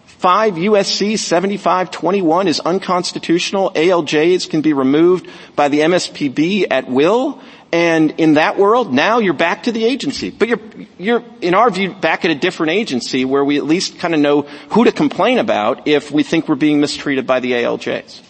[0.05, 3.71] 5 USC 7521 is unconstitutional.
[3.71, 7.39] ALJs can be removed by the MSPB at will.
[7.71, 10.29] And in that world, now you're back to the agency.
[10.29, 10.59] But you're,
[10.97, 14.21] you're, in our view, back at a different agency where we at least kind of
[14.21, 18.21] know who to complain about if we think we're being mistreated by the ALJs.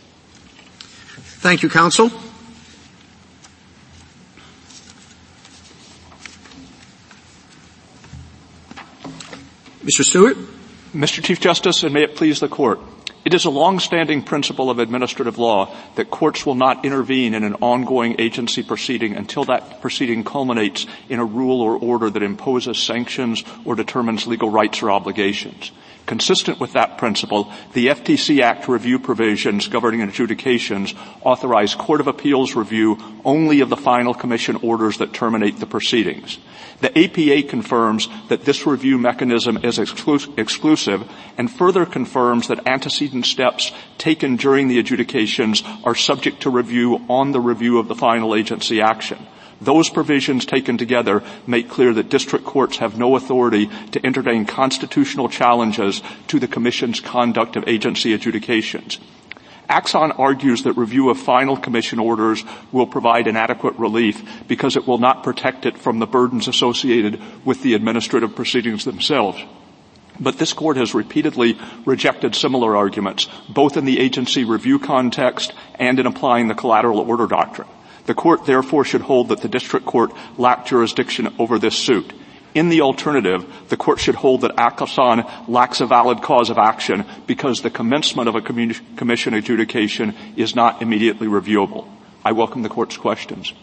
[1.39, 2.09] Thank you, counsel.
[9.83, 10.03] Mr.
[10.03, 10.35] Stewart?
[10.93, 11.23] Mr.
[11.23, 12.79] Chief Justice, and may it please the court.
[13.27, 17.55] It is a long-standing principle of administrative law that courts will not intervene in an
[17.55, 23.43] ongoing agency proceeding until that proceeding culminates in a rule or order that imposes sanctions
[23.65, 25.73] or determines legal rights or obligations.
[26.07, 32.55] Consistent with that principle, the FTC Act review provisions governing adjudications authorize Court of Appeals
[32.55, 36.37] review only of the final commission orders that terminate the proceedings.
[36.79, 43.73] The APA confirms that this review mechanism is exclusive and further confirms that antecedent steps
[43.97, 48.79] taken during the adjudications are subject to review on the review of the final agency
[48.79, 49.27] action.
[49.59, 55.29] Those provisions taken together make clear that district courts have no authority to entertain constitutional
[55.29, 58.99] challenges to the Commission's conduct of agency adjudications.
[59.69, 64.97] Axon argues that review of final commission orders will provide inadequate relief because it will
[64.97, 69.41] not protect it from the burdens associated with the administrative proceedings themselves.
[70.19, 75.99] But this court has repeatedly rejected similar arguments, both in the agency review context and
[75.99, 77.67] in applying the collateral order doctrine.
[78.07, 82.13] The court therefore should hold that the district court lacked jurisdiction over this suit.
[82.55, 87.05] In the alternative, the court should hold that Axon lacks a valid cause of action
[87.27, 91.87] because the commencement of a commission adjudication is not immediately reviewable.
[92.23, 93.53] I welcome the court's questions.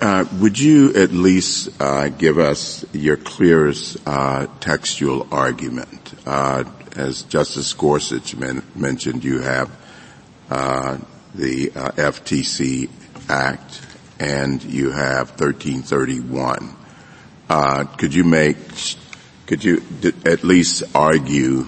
[0.00, 6.14] Uh, would you at least uh, give us your clearest uh, textual argument?
[6.26, 6.64] Uh,
[6.96, 9.70] as Justice Gorsuch men- mentioned, you have
[10.50, 10.98] uh,
[11.34, 12.88] the uh, FTC
[13.28, 13.80] Act
[14.20, 16.76] and you have 1331.
[17.96, 18.56] could you make,
[19.46, 21.66] could you d- at least argue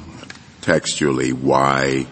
[0.60, 2.06] textually why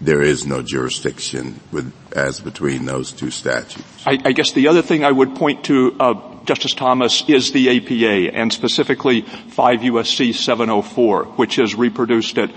[0.00, 3.82] there is no jurisdiction with, as between those two statutes.
[4.06, 7.78] I, I guess the other thing I would point to, uh, Justice Thomas, is the
[7.78, 12.50] APA, and specifically 5 USC 704, which is reproduced at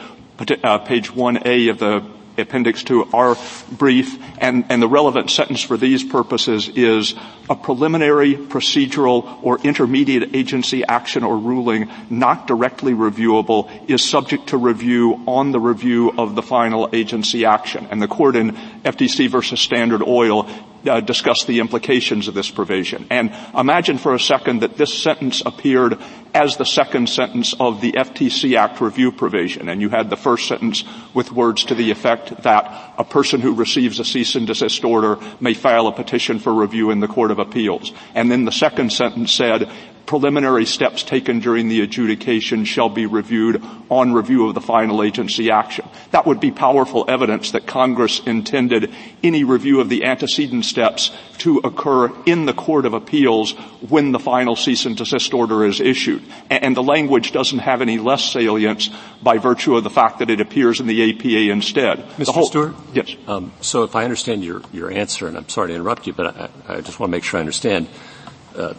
[0.64, 3.36] uh, page 1A of the appendix to our
[3.72, 7.16] brief, and, and the relevant sentence for these purposes is
[7.50, 14.58] a preliminary, procedural, or intermediate agency action or ruling not directly reviewable is subject to
[14.58, 17.88] review on the review of the final agency action.
[17.90, 18.52] And the court in
[18.84, 20.48] FTC versus Standard Oil
[20.90, 23.08] uh, discuss the implications of this provision.
[23.10, 25.98] And imagine for a second that this sentence appeared
[26.34, 30.48] as the second sentence of the FTC Act review provision, and you had the first
[30.48, 30.84] sentence
[31.14, 35.18] with words to the effect that a person who receives a cease and desist order
[35.40, 37.92] may file a petition for review in the Court of Appeals.
[38.14, 39.70] And then the second sentence said,
[40.08, 45.52] preliminary steps taken during the adjudication shall be reviewed on review of the final agency
[45.52, 45.86] action.
[46.12, 48.92] That would be powerful evidence that Congress intended
[49.22, 53.52] any review of the antecedent steps to occur in the Court of Appeals
[53.90, 56.24] when the final cease and desist order is issued.
[56.50, 58.90] And the language doesn't have any less salience
[59.22, 62.00] by virtue of the fact that it appears in the APA instead.
[62.18, 62.34] Mr.
[62.34, 62.76] Whole, Stewart?
[62.94, 63.14] Yes.
[63.28, 66.36] Um, so if I understand your, your answer, and I'm sorry to interrupt you, but
[66.36, 67.88] I, I just want to make sure I understand.
[68.56, 68.74] Uh,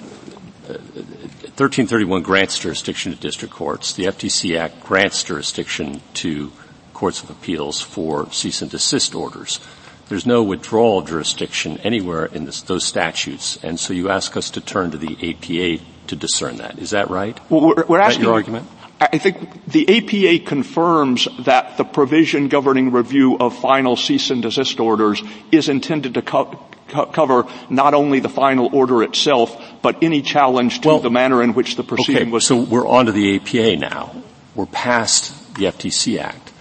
[0.69, 3.95] 1331 grants jurisdiction to district courts.
[3.95, 6.53] The FTC Act grants jurisdiction to
[6.93, 9.61] courts of appeals for cease and desist orders.
[10.09, 14.61] There's no withdrawal jurisdiction anywhere in this, those statutes, and so you ask us to
[14.61, 16.79] turn to the APA to discern that.
[16.79, 17.39] Is that right?
[17.51, 18.66] Well, we're, we're asking your argument.
[19.01, 24.80] I think the APA confirms that the provision governing review of final cease and desist
[24.80, 25.22] orders
[25.53, 30.80] is intended to co- co- cover not only the final order itself, but any challenge
[30.80, 32.46] to well, the manner in which the proceeding okay, was.
[32.46, 34.20] So we're on to the APA now.
[34.57, 36.53] We're past the FTC Act.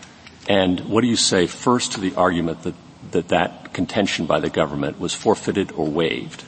[0.47, 2.75] And what do you say first to the argument that
[3.11, 6.43] that, that contention by the government was forfeited or waived?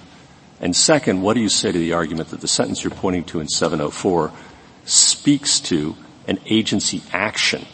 [0.61, 3.39] And second, what do you say to the argument that the sentence you're pointing to
[3.39, 4.31] in 704
[4.89, 5.95] speaks to
[6.27, 7.65] an agency action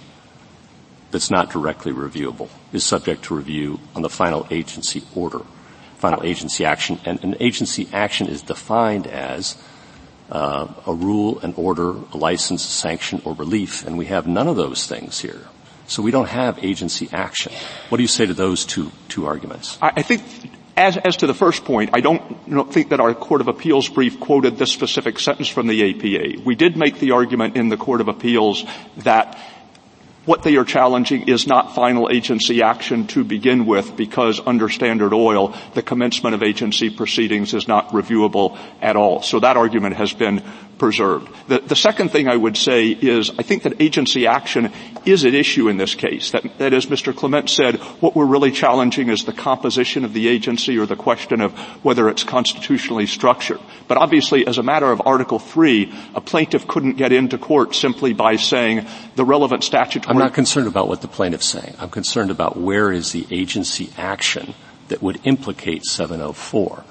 [1.12, 5.42] that's not directly reviewable, is subject to review on the final agency order,
[5.98, 7.00] final agency action.
[7.06, 9.58] And an agency action is defined as
[10.30, 14.48] uh, a rule, an order, a license, a sanction, or relief, and we have none
[14.48, 15.48] of those things here.
[15.88, 17.54] So we don't have agency action.
[17.90, 19.78] What do you say to those two, two arguments?
[19.82, 20.24] I, I think
[20.78, 23.88] as, as, to the first point, I don't, don't, think that our Court of Appeals
[23.88, 26.42] brief quoted this specific sentence from the APA.
[26.44, 28.66] We did make the argument in the Court of Appeals
[28.98, 29.40] that
[30.26, 35.14] what they are challenging is not final agency action to begin with because under Standard
[35.14, 39.22] Oil, the commencement of agency proceedings is not reviewable at all.
[39.22, 40.44] So that argument has been
[40.78, 41.30] preserved.
[41.48, 44.72] The, the, second thing I would say is I think that agency action
[45.06, 46.32] is at issue in this case.
[46.32, 47.16] That, that as Mr.
[47.16, 51.42] Clement said, what we're really challenging is the composition of the agency or the question
[51.42, 51.54] of
[51.84, 53.60] whether it's constitutionally structured.
[53.88, 58.14] But obviously, as a matter of Article 3, a plaintiff couldn't get into court simply
[58.14, 60.12] by saying the relevant statutory...
[60.12, 61.76] I'm not concerned about what the plaintiff's saying.
[61.80, 64.54] I'm concerned about where is the agency action
[64.88, 66.84] that would implicate 704.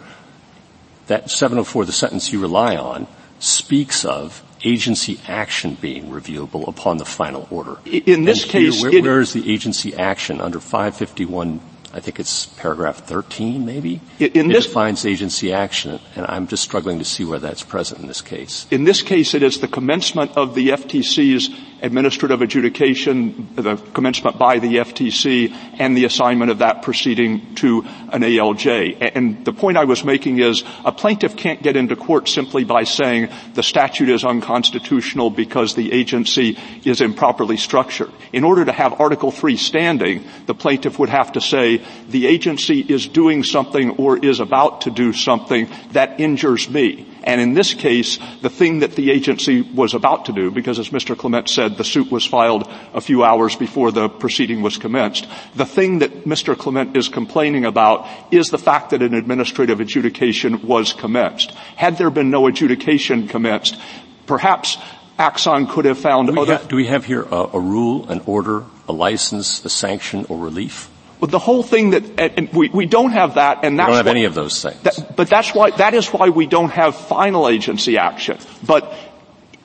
[1.06, 3.06] That 704, the sentence you rely on,
[3.44, 7.76] speaks of agency action being reviewable upon the final order.
[7.84, 11.60] In this and case, here, where, where is the agency action under 551
[11.94, 14.00] I think it's paragraph 13 maybe.
[14.18, 18.00] In it this, defines agency action, and I'm just struggling to see where that's present
[18.00, 18.66] in this case.
[18.72, 21.50] In this case, it is the commencement of the FTC's
[21.84, 28.22] administrative adjudication, the commencement by the FTC, and the assignment of that proceeding to an
[28.22, 29.12] ALJ.
[29.14, 32.84] And the point I was making is a plaintiff can't get into court simply by
[32.84, 38.10] saying the statute is unconstitutional because the agency is improperly structured.
[38.32, 42.80] In order to have Article 3 standing, the plaintiff would have to say the agency
[42.80, 47.13] is doing something or is about to do something that injures me.
[47.26, 50.90] And in this case, the thing that the agency was about to do, because as
[50.90, 51.16] Mr.
[51.16, 55.64] Clement said, the suit was filed a few hours before the proceeding was commenced, the
[55.64, 56.56] thing that Mr.
[56.56, 61.52] Clement is complaining about is the fact that an administrative adjudication was commenced.
[61.76, 63.78] Had there been no adjudication commenced,
[64.26, 64.76] perhaps
[65.18, 66.56] Axon could have found do we other...
[66.58, 70.36] Ha- do we have here a, a rule, an order, a license, a sanction, or
[70.36, 70.90] relief?
[71.20, 74.06] But the whole thing that we, we don't have that, and that's we don't have
[74.08, 74.80] any of those things.
[74.82, 78.38] That, but that's why that is why we don't have final agency action.
[78.66, 78.92] But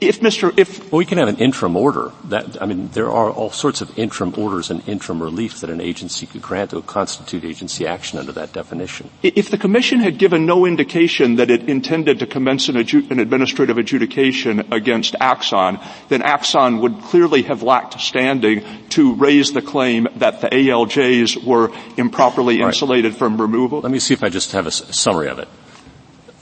[0.00, 0.52] if Mr.
[0.58, 2.12] If well, we can have an interim order.
[2.24, 5.80] That I mean, there are all sorts of interim orders and interim relief that an
[5.80, 9.10] agency could grant to constitute agency action under that definition.
[9.22, 13.18] If the Commission had given no indication that it intended to commence an, adju- an
[13.18, 15.78] administrative adjudication against Axon,
[16.08, 21.70] then Axon would clearly have lacked standing to raise the claim that the ALJs were
[21.96, 22.68] improperly right.
[22.68, 23.80] insulated from removal.
[23.80, 25.48] Let me see if I just have a summary of it.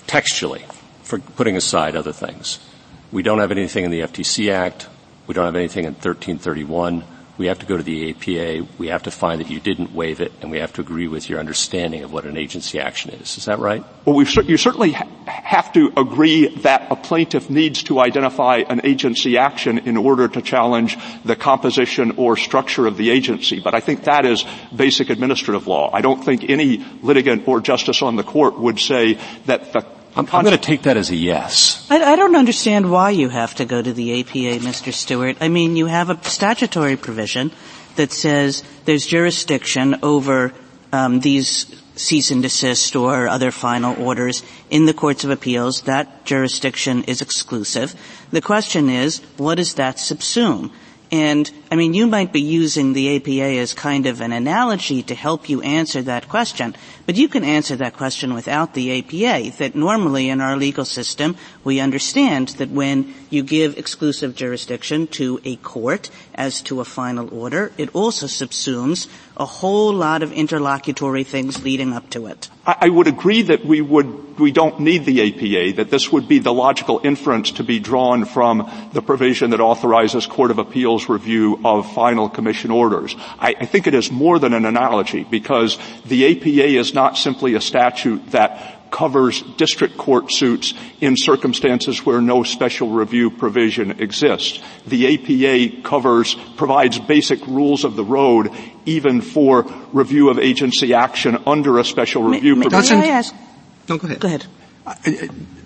[0.06, 0.64] Textually,
[1.02, 2.58] for putting aside other things.
[3.10, 4.86] We don't have anything in the FTC Act.
[5.26, 7.04] We don't have anything in 1331.
[7.38, 8.66] We have to go to the APA.
[8.78, 11.30] We have to find that you didn't waive it, and we have to agree with
[11.30, 13.38] your understanding of what an agency action is.
[13.38, 13.84] Is that right?
[14.04, 19.78] Well, you certainly have to agree that a plaintiff needs to identify an agency action
[19.78, 23.60] in order to challenge the composition or structure of the agency.
[23.60, 24.44] But I think that is
[24.74, 25.90] basic administrative law.
[25.92, 29.86] I don't think any litigant or justice on the court would say that the
[30.18, 31.86] I'm, going to take that as a yes.
[31.88, 34.92] I, I, don't understand why you have to go to the APA, Mr.
[34.92, 35.36] Stewart.
[35.40, 37.52] I mean, you have a statutory provision
[37.94, 40.52] that says there's jurisdiction over
[40.92, 45.82] um, these cease and desist or other final orders in the courts of appeals.
[45.82, 47.94] That jurisdiction is exclusive.
[48.32, 50.72] The question is, what does that subsume?
[51.10, 55.14] And, I mean, you might be using the APA as kind of an analogy to
[55.14, 56.76] help you answer that question,
[57.08, 61.36] but you can answer that question without the APA, that normally in our legal system,
[61.64, 67.32] we understand that when you give exclusive jurisdiction to a court as to a final
[67.32, 72.50] order, it also subsumes a whole lot of interlocutory things leading up to it.
[72.66, 76.38] I would agree that we would, we don't need the APA, that this would be
[76.38, 81.58] the logical inference to be drawn from the provision that authorizes Court of Appeals review
[81.64, 83.16] of final commission orders.
[83.38, 87.54] I, I think it is more than an analogy because the APA is not simply
[87.54, 94.60] a statute that covers district court suits in circumstances where no special review provision exists.
[94.84, 98.50] The APA covers, provides basic rules of the road
[98.84, 102.98] even for review of agency action under a special review may, provision.
[102.98, 103.34] May I ask?
[103.88, 104.20] No, go ahead.
[104.20, 104.46] Go ahead.
[104.84, 104.94] Uh,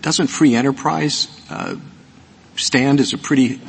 [0.03, 1.77] doesn't free enterprise uh,
[2.63, 3.61] stand as a pretty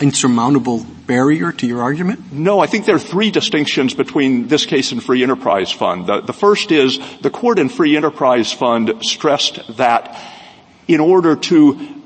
[0.00, 2.32] insurmountable barrier to your argument?
[2.32, 6.06] No, I think there are three distinctions between this case and Free Enterprise Fund.
[6.06, 10.20] The, the first is the court in Free Enterprise Fund stressed that
[10.86, 12.00] in order to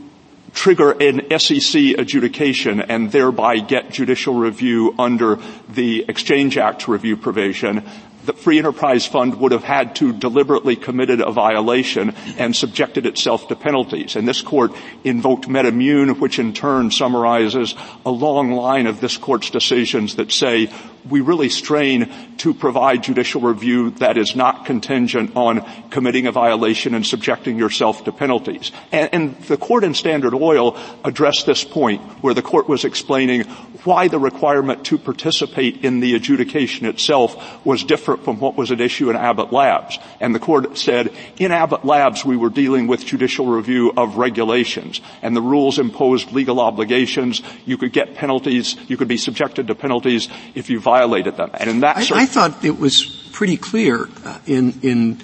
[0.52, 5.38] trigger an SEC adjudication and thereby get judicial review under
[5.68, 7.82] the Exchange Act review provision,
[8.24, 13.48] the Free Enterprise Fund would have had to deliberately committed a violation and subjected itself
[13.48, 14.16] to penalties.
[14.16, 14.72] And this court
[15.04, 20.72] invoked MedImmune, which in turn summarizes a long line of this court's decisions that say
[21.08, 26.94] we really strain to provide judicial review that is not contingent on committing a violation
[26.94, 28.72] and subjecting yourself to penalties.
[28.90, 33.42] And, and, the court in Standard Oil addressed this point where the court was explaining
[33.84, 38.80] why the requirement to participate in the adjudication itself was different from what was at
[38.80, 39.98] issue in Abbott Labs.
[40.20, 45.00] And the court said, in Abbott Labs we were dealing with judicial review of regulations
[45.20, 47.42] and the rules imposed legal obligations.
[47.66, 50.93] You could get penalties, you could be subjected to penalties if you violated
[51.36, 51.50] them.
[51.54, 55.20] And in that I, I thought it was pretty clear uh, in, in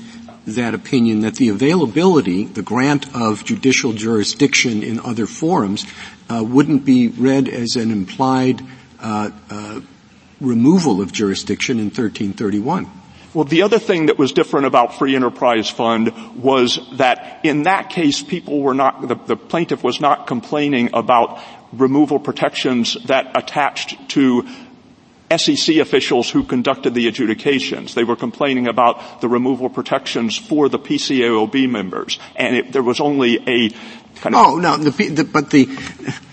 [0.47, 5.87] that opinion that the availability, the grant of judicial jurisdiction in other forums
[6.29, 8.63] uh, wouldn't be read as an implied
[9.01, 9.81] uh, uh,
[10.41, 12.91] removal of jurisdiction in 1331.
[13.33, 17.91] Well, the other thing that was different about Free Enterprise Fund was that in that
[17.91, 21.41] case, people were not, the, the plaintiff was not complaining about
[21.73, 24.49] removal protections that attached to
[25.37, 27.95] SEC officials who conducted the adjudications.
[27.95, 33.01] They were complaining about the removal protections for the PCAOB members, and it, there was
[33.01, 33.71] only a
[34.17, 34.47] kind of.
[34.47, 35.67] Oh no, the, the, but the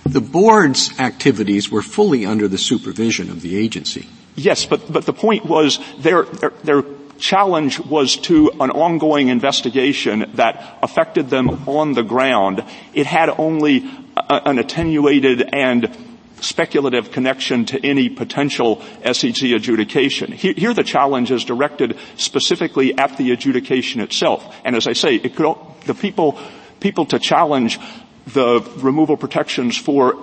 [0.05, 4.07] the board's activities were fully under the supervision of the agency.
[4.35, 6.83] Yes, but but the point was their their, their
[7.19, 12.63] challenge was to an ongoing investigation that affected them on the ground.
[12.93, 16.06] It had only a, an attenuated and
[16.41, 18.81] speculative connection to any potential
[19.11, 20.31] SEC adjudication.
[20.31, 24.55] Here the challenge is directed specifically at the adjudication itself.
[24.63, 26.39] And as I say, could, the people,
[26.79, 27.79] people to challenge
[28.27, 30.15] the removal protections for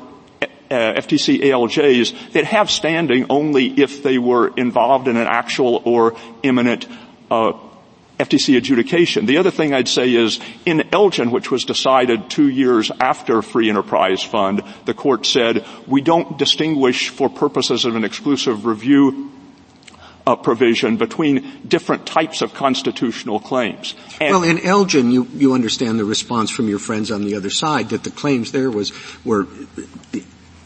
[0.43, 6.17] uh, FTC ALJs that have standing only if they were involved in an actual or
[6.43, 6.87] imminent
[7.31, 7.53] uh,
[8.25, 9.27] FTC adjudication.
[9.27, 13.68] The other thing I'd say is in Elgin, which was decided two years after Free
[13.68, 19.31] Enterprise Fund, the court said we don't distinguish for purposes of an exclusive review
[20.27, 23.95] uh, provision between different types of constitutional claims.
[24.20, 27.51] And well, in Elgin, you, you understand the response from your friends on the other
[27.51, 28.93] side that the claims there was
[29.25, 29.47] were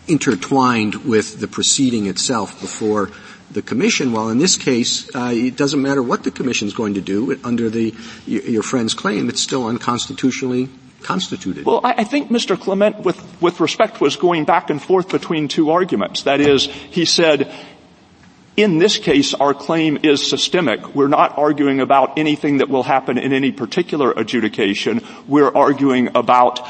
[0.07, 3.11] intertwined with the proceeding itself before
[3.51, 4.13] the commission.
[4.13, 7.39] While in this case, uh, it doesn't matter what the commission is going to do
[7.45, 7.95] under the
[8.27, 10.69] your friend's claim; it's still unconstitutionally
[11.03, 11.65] constituted.
[11.65, 12.59] Well, I, I think Mr.
[12.59, 16.23] Clement, with with respect, was going back and forth between two arguments.
[16.23, 17.53] That is, he said.
[18.57, 20.93] In this case, our claim is systemic.
[20.93, 25.01] We're not arguing about anything that will happen in any particular adjudication.
[25.29, 26.67] We're arguing about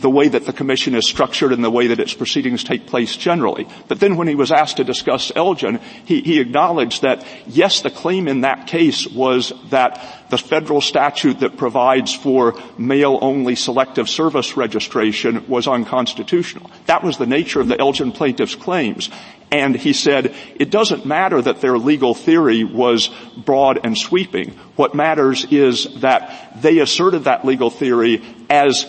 [0.00, 3.16] the way that the commission is structured and the way that its proceedings take place
[3.16, 3.66] generally.
[3.88, 7.90] But then when he was asked to discuss Elgin, he, he acknowledged that yes, the
[7.90, 14.56] claim in that case was that the federal statute that provides for male-only selective service
[14.56, 16.70] registration was unconstitutional.
[16.86, 19.10] That was the nature of the Elgin plaintiff's claims.
[19.52, 24.50] And he said, it doesn't matter that their legal theory was broad and sweeping.
[24.74, 28.84] What matters is that they asserted that legal theory as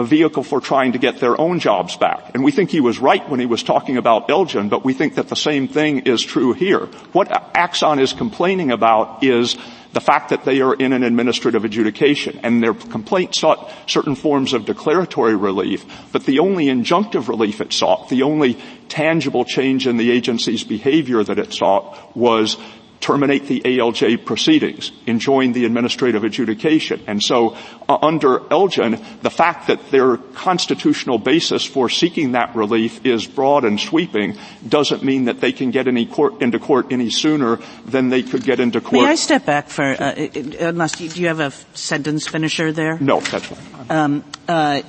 [0.00, 2.30] a vehicle for trying to get their own jobs back.
[2.34, 5.14] And we think he was right when he was talking about Elgin, but we think
[5.16, 6.86] that the same thing is true here.
[7.12, 9.56] What Axon is complaining about is
[9.92, 14.52] the fact that they are in an administrative adjudication and their complaint sought certain forms
[14.52, 18.56] of declaratory relief, but the only injunctive relief it sought, the only
[18.88, 22.56] tangible change in the agency's behavior that it sought was
[23.00, 27.02] terminate the ALJ proceedings, enjoin the administrative adjudication.
[27.06, 27.56] And so
[27.88, 33.64] uh, under Elgin, the fact that their constitutional basis for seeking that relief is broad
[33.64, 34.36] and sweeping
[34.68, 38.44] doesn't mean that they can get any court, into court any sooner than they could
[38.44, 39.04] get into court.
[39.04, 40.14] May I step back for, uh,
[40.60, 42.98] unless, do you have a sentence finisher there?
[43.00, 43.86] No, that's fine.
[43.88, 44.82] Um, uh,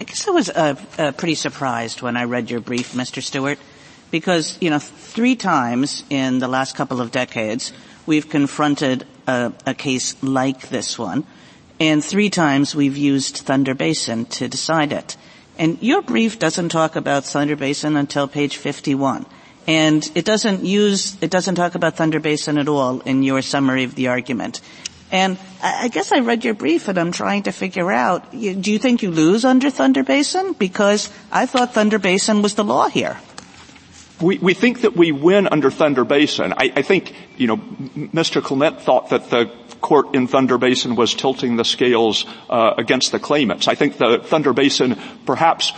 [0.00, 3.22] I guess I was uh, uh, pretty surprised when I read your brief, Mr.
[3.22, 3.58] Stewart
[4.10, 7.72] because, you know, three times in the last couple of decades,
[8.06, 11.24] we've confronted a, a case like this one.
[11.80, 15.16] And three times we've used Thunder Basin to decide it.
[15.58, 19.26] And your brief doesn't talk about Thunder Basin until page 51.
[19.66, 23.84] And it doesn't use, it doesn't talk about Thunder Basin at all in your summary
[23.84, 24.60] of the argument.
[25.10, 28.78] And I guess I read your brief and I'm trying to figure out, do you
[28.78, 30.52] think you lose under Thunder Basin?
[30.52, 33.18] Because I thought Thunder Basin was the law here.
[34.20, 36.52] We, we think that we win under Thunder Basin.
[36.52, 38.42] I, I think, you know, Mr.
[38.42, 39.50] Clement thought that the
[39.80, 43.68] court in Thunder Basin was tilting the scales uh, against the claimants.
[43.68, 45.72] I think the Thunder Basin perhaps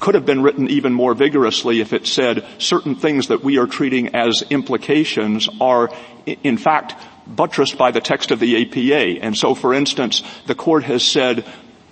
[0.00, 3.66] could have been written even more vigorously if it said certain things that we are
[3.66, 5.90] treating as implications are
[6.26, 6.94] in fact
[7.26, 9.22] buttressed by the text of the APA.
[9.22, 11.44] And so for instance, the court has said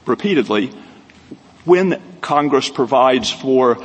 [0.06, 0.72] repeatedly,
[1.64, 3.78] when Congress provides for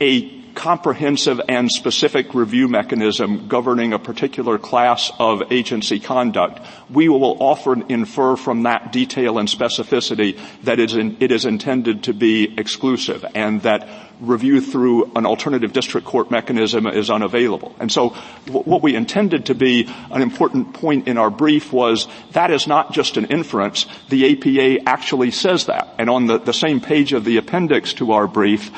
[0.00, 7.36] a comprehensive and specific review mechanism governing a particular class of agency conduct, we will
[7.42, 13.62] often infer from that detail and specificity that it is intended to be exclusive and
[13.62, 13.88] that
[14.20, 17.74] review through an alternative district court mechanism is unavailable.
[17.80, 18.10] And so
[18.46, 22.92] what we intended to be an important point in our brief was that is not
[22.92, 23.86] just an inference.
[24.08, 25.94] The APA actually says that.
[25.98, 28.70] And on the, the same page of the appendix to our brief,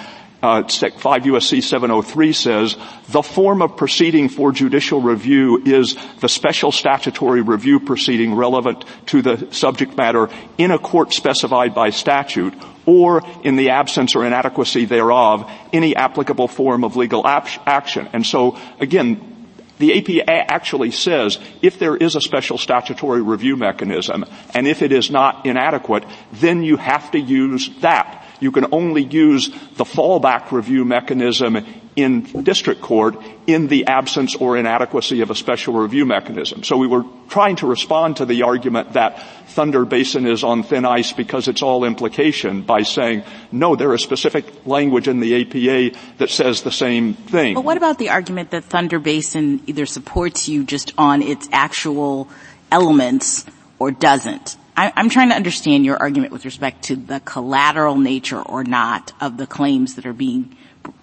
[0.45, 2.76] uh, 5 USC 703 says,
[3.09, 9.22] the form of proceeding for judicial review is the special statutory review proceeding relevant to
[9.22, 10.28] the subject matter
[10.59, 12.53] in a court specified by statute
[12.84, 18.07] or in the absence or inadequacy thereof, any applicable form of legal action.
[18.12, 24.26] And so again, the APA actually says if there is a special statutory review mechanism
[24.53, 28.23] and if it is not inadequate, then you have to use that.
[28.45, 31.64] You can only use the fallback review mechanism
[31.97, 33.16] in district court
[33.47, 36.62] in the absence or inadequacy of a special review mechanism.
[36.62, 40.84] So we were trying to respond to the argument that Thunder Basin is on thin
[40.84, 45.99] ice because it's all implication by saying, no, there is specific language in the APA
[46.18, 47.55] that says the same thing.
[47.55, 52.28] But what about the argument that Thunder Basin either supports you just on its actual
[52.70, 53.47] elements
[53.78, 54.59] or doesn't?
[54.76, 59.12] I, am trying to understand your argument with respect to the collateral nature or not
[59.20, 60.56] of the claims that are being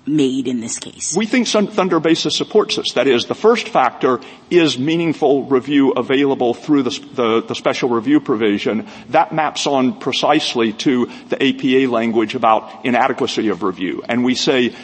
[0.06, 1.16] made in this case?
[1.16, 2.93] We think Thunder Basin supports this.
[2.93, 8.20] That is, the first factor is meaningful review available through the, the, the, special review
[8.20, 8.88] provision.
[9.10, 14.04] That maps on precisely to the APA language about inadequacy of review.
[14.08, 14.76] And we say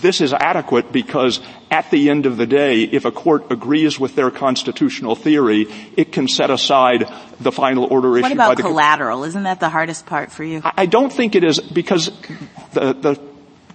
[0.00, 4.14] this is adequate because at the end of the day, if a court agrees with
[4.14, 5.66] their constitutional theory,
[5.96, 7.10] it can set aside
[7.40, 9.24] the final order issued by the collateral?
[9.24, 10.62] Isn't that the hardest part for you?
[10.64, 12.06] I don't think it is because
[12.72, 13.20] the, the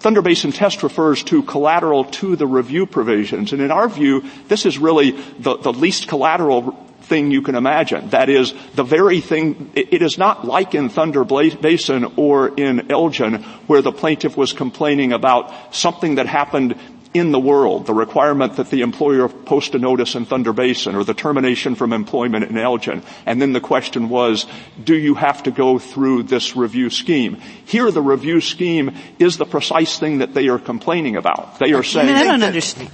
[0.01, 3.53] Thunder Basin test refers to collateral to the review provisions.
[3.53, 6.71] And in our view, this is really the, the least collateral
[7.03, 8.09] thing you can imagine.
[8.09, 13.43] That is the very thing, it is not like in Thunder Basin or in Elgin
[13.67, 16.79] where the plaintiff was complaining about something that happened
[17.13, 21.03] in the world, the requirement that the employer post a notice in Thunder Basin or
[21.03, 23.03] the termination from employment in Elgin.
[23.25, 24.45] And then the question was,
[24.81, 27.35] do you have to go through this review scheme?
[27.65, 31.59] Here the review scheme is the precise thing that they are complaining about.
[31.59, 32.89] They are saying- I don't understand.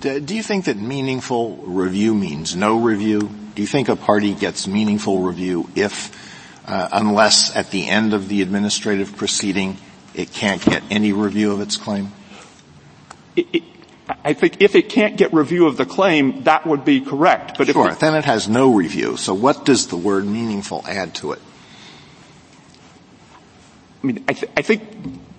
[0.00, 3.30] Do you think that meaningful review means no review?
[3.54, 6.10] Do you think a party gets meaningful review if,
[6.66, 9.76] uh, unless at the end of the administrative proceeding,
[10.12, 12.10] it can't get any review of its claim?
[13.36, 13.62] It, it,
[14.24, 17.56] I think if it can't get review of the claim, that would be correct.
[17.56, 19.16] But sure, then it has no review.
[19.16, 21.40] So what does the word meaningful add to it?
[24.02, 24.82] I mean, I, th- I think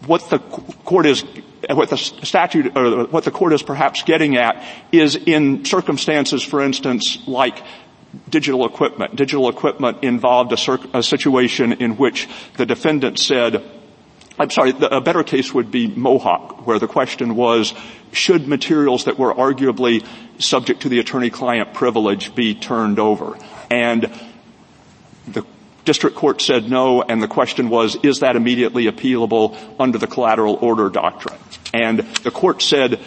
[0.06, 1.24] what the court is,
[1.70, 6.62] what the statute, or what the court is perhaps getting at is in circumstances, for
[6.62, 7.62] instance, like
[8.30, 9.16] digital equipment.
[9.16, 13.64] Digital equipment involved a, cir- a situation in which the defendant said,
[14.40, 17.74] I'm sorry, a better case would be Mohawk, where the question was,
[18.12, 20.06] should materials that were arguably
[20.40, 23.38] subject to the attorney-client privilege be turned over?
[23.70, 24.12] And
[25.28, 25.46] the
[25.86, 30.56] district court said no, and the question was, is that immediately appealable under the collateral
[30.56, 31.40] order doctrine?
[31.74, 33.00] And the court said,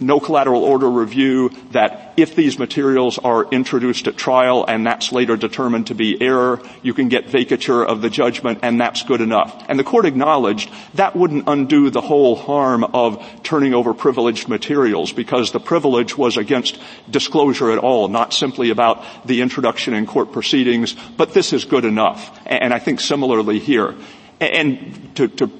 [0.00, 5.36] no collateral order review, that if these materials are introduced at trial and that's later
[5.36, 9.64] determined to be error, you can get vacatur of the judgment and that's good enough.
[9.68, 15.12] And the court acknowledged that wouldn't undo the whole harm of turning over privileged materials
[15.12, 16.78] because the privilege was against
[17.10, 21.84] disclosure at all, not simply about the introduction in court proceedings, but this is good
[21.84, 22.38] enough.
[22.46, 23.94] And I think similarly here.
[24.40, 25.50] And to, to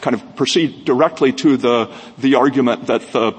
[0.00, 3.32] kind of proceed directly to the, the argument that the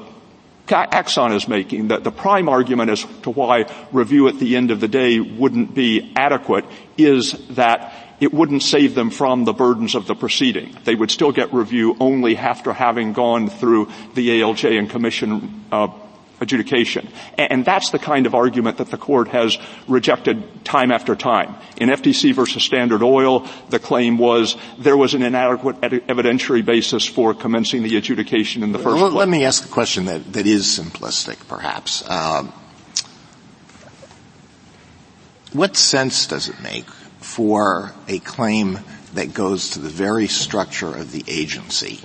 [0.71, 4.79] Axon is making, that the prime argument as to why review at the end of
[4.79, 6.65] the day wouldn't be adequate
[6.97, 10.75] is that it wouldn't save them from the burdens of the proceeding.
[10.83, 15.87] They would still get review only after having gone through the ALJ and commission uh,
[16.41, 17.07] adjudication.
[17.37, 21.55] And that's the kind of argument that the court has rejected time after time.
[21.77, 27.33] In FTC versus Standard Oil, the claim was there was an inadequate evidentiary basis for
[27.33, 29.19] commencing the adjudication in the first well, place.
[29.19, 32.07] Let me ask a question that, that is simplistic, perhaps.
[32.09, 32.53] Um,
[35.53, 36.85] what sense does it make
[37.19, 38.79] for a claim
[39.13, 41.99] that goes to the very structure of the agency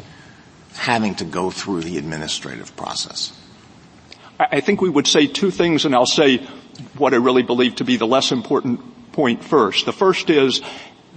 [0.75, 3.39] having to go through the administrative process?
[4.39, 6.39] I think we would say two things, and I'll say
[6.97, 9.87] what I really believe to be the less important point first.
[9.87, 10.61] The first is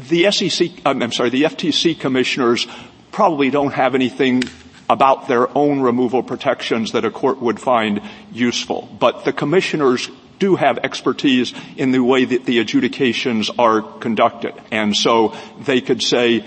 [0.10, 2.68] the SEC, um, I'm sorry, the FTC commissioners
[3.12, 4.44] probably don't have anything
[4.90, 8.02] about their own removal protections that a court would find
[8.32, 8.88] useful.
[9.00, 10.10] But the commissioners
[10.40, 14.54] do have expertise in the way that the adjudications are conducted.
[14.72, 16.46] And so they could say,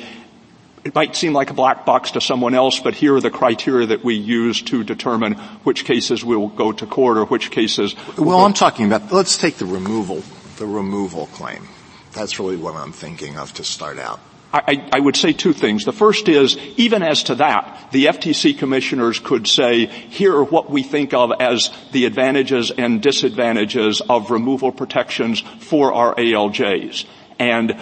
[0.84, 3.88] it might seem like a black box to someone else, but here are the criteria
[3.88, 7.94] that we use to determine which cases will go to court or which cases.
[8.16, 9.12] Well, I'm talking about.
[9.12, 10.22] Let's take the removal,
[10.56, 11.68] the removal claim.
[12.12, 14.20] That's really what I'm thinking of to start out.
[14.52, 15.84] I, I, would say two things.
[15.84, 20.68] The first is, even as to that, the FTC commissioners could say, here are what
[20.68, 27.06] we think of as the advantages and disadvantages of removal protections for our ALJs.
[27.38, 27.80] And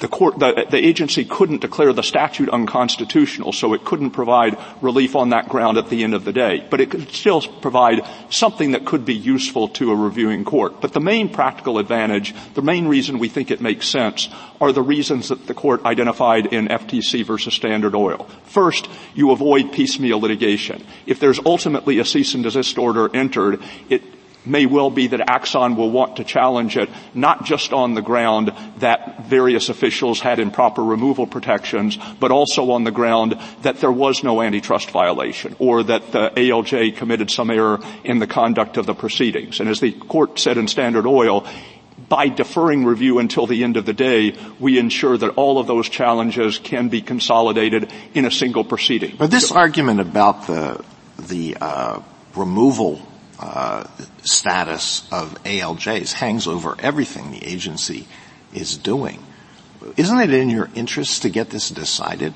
[0.00, 5.16] the court, the, the, agency couldn't declare the statute unconstitutional, so it couldn't provide relief
[5.16, 6.66] on that ground at the end of the day.
[6.70, 10.80] But it could still provide something that could be useful to a reviewing court.
[10.80, 14.28] But the main practical advantage, the main reason we think it makes sense,
[14.60, 18.28] are the reasons that the court identified in FTC versus Standard Oil.
[18.44, 20.84] First, you avoid piecemeal litigation.
[21.06, 24.02] If there's ultimately a cease and desist order entered, it
[24.48, 28.52] may well be that Axon will want to challenge it, not just on the ground
[28.78, 34.24] that various officials had improper removal protections, but also on the ground that there was
[34.24, 38.94] no antitrust violation, or that the ALJ committed some error in the conduct of the
[38.94, 39.60] proceedings.
[39.60, 41.46] And as the court said in Standard Oil,
[42.08, 45.88] by deferring review until the end of the day, we ensure that all of those
[45.88, 49.16] challenges can be consolidated in a single proceeding.
[49.18, 50.82] But this argument about the
[51.18, 52.00] the uh,
[52.36, 53.00] removal
[53.38, 53.86] uh,
[54.22, 58.06] status of ALJs hangs over everything the agency
[58.52, 59.22] is doing.
[59.96, 62.34] Isn't it in your interest to get this decided?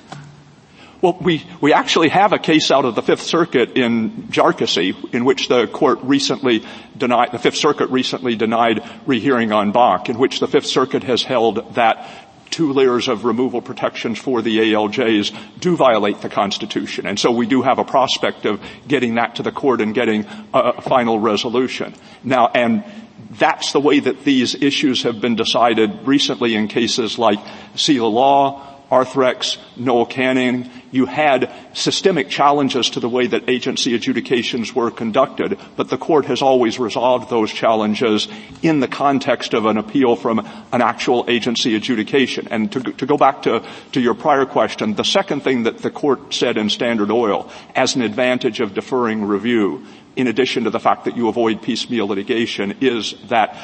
[1.03, 5.25] Well, we, we actually have a case out of the Fifth Circuit in Jarkesy in
[5.25, 6.65] which the court recently
[6.97, 11.25] denied, the Fifth Circuit recently denied rehearing en banc in which the Fifth Circuit has
[11.25, 12.22] held that
[12.53, 17.07] two layers of removal protections for the ALJs do violate the Constitution.
[17.07, 20.27] And so we do have a prospect of getting that to the court and getting
[20.55, 21.95] a, final resolution.
[22.23, 22.85] Now, and
[23.31, 27.39] that's the way that these issues have been decided recently in cases like
[27.75, 34.75] Seila Law, Arthrex, Noel Canning, you had systemic challenges to the way that agency adjudications
[34.75, 38.29] were conducted, but the court has always resolved those challenges
[38.61, 42.49] in the context of an appeal from an actual agency adjudication.
[42.51, 45.91] And to, to go back to, to your prior question, the second thing that the
[45.91, 49.87] court said in Standard Oil as an advantage of deferring review,
[50.17, 53.57] in addition to the fact that you avoid piecemeal litigation, is that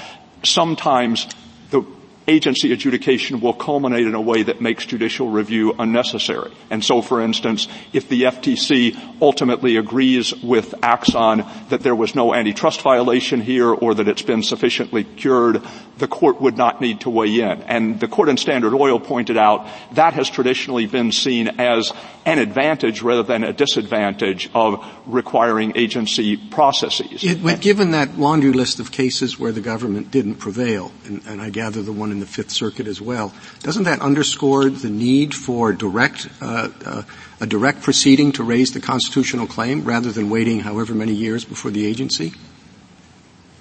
[0.42, 1.28] sometimes
[1.68, 1.82] the
[2.28, 6.52] agency adjudication will culminate in a way that makes judicial review unnecessary.
[6.70, 12.34] And so, for instance, if the FTC ultimately agrees with Axon that there was no
[12.34, 15.62] antitrust violation here or that it's been sufficiently cured,
[15.96, 17.62] the court would not need to weigh in.
[17.62, 21.92] And the court in Standard Oil pointed out that has traditionally been seen as
[22.24, 27.24] an advantage rather than a disadvantage of requiring agency processes.
[27.24, 31.50] It, given that laundry list of cases where the government didn't prevail, and, and I
[31.50, 33.32] gather the one in the Fifth Circuit as well.
[33.62, 37.02] Doesn't that underscore the need for direct, uh, uh,
[37.40, 41.70] a direct proceeding to raise the constitutional claim rather than waiting however many years before
[41.70, 42.32] the agency?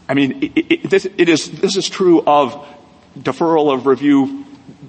[0.10, 2.66] I mean, it, it, this, it is, this is true of
[3.18, 4.46] deferral of review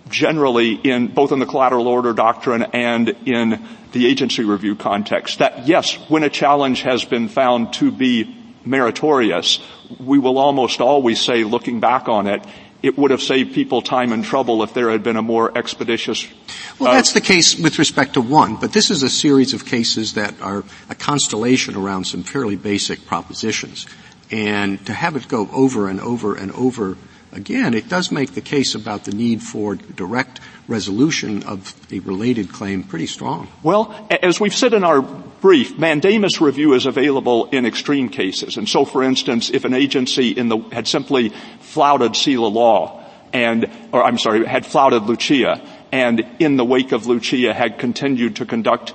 [0.09, 5.39] generally in both in the collateral order doctrine and in the agency review context.
[5.39, 9.61] That yes, when a challenge has been found to be meritorious,
[9.99, 12.43] we will almost always say, looking back on it,
[12.83, 16.27] it would have saved people time and trouble if there had been a more expeditious.
[16.79, 19.65] Well, uh, that's the case with respect to one, but this is a series of
[19.65, 23.87] cases that are a constellation around some fairly basic propositions.
[24.31, 26.97] And to have it go over and over and over
[27.33, 32.53] again, it does make the case about the need for direct resolution of a related
[32.53, 33.49] claim pretty strong.
[33.63, 35.03] Well, as we've said in our
[35.41, 38.57] brief, mandamus review is available in extreme cases.
[38.57, 41.31] And so, for instance, if an agency in the, had simply
[41.61, 45.63] flouted Seila Law and, or I'm sorry, had flouted Lucia
[45.93, 48.95] and in the wake of Lucia had continued to conduct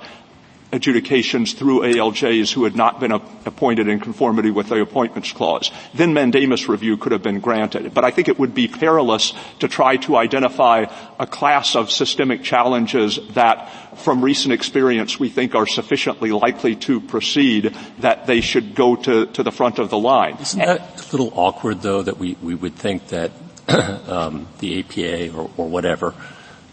[0.74, 5.70] adjudications through ALJs who had not been appointed in conformity with the appointments clause.
[5.94, 7.94] Then mandamus review could have been granted.
[7.94, 10.86] But I think it would be perilous to try to identify
[11.18, 17.00] a class of systemic challenges that from recent experience we think are sufficiently likely to
[17.00, 20.36] proceed that they should go to, to the front of the line.
[20.40, 23.30] Isn't that a little awkward though that we, we would think that
[24.08, 26.14] um, the APA or, or whatever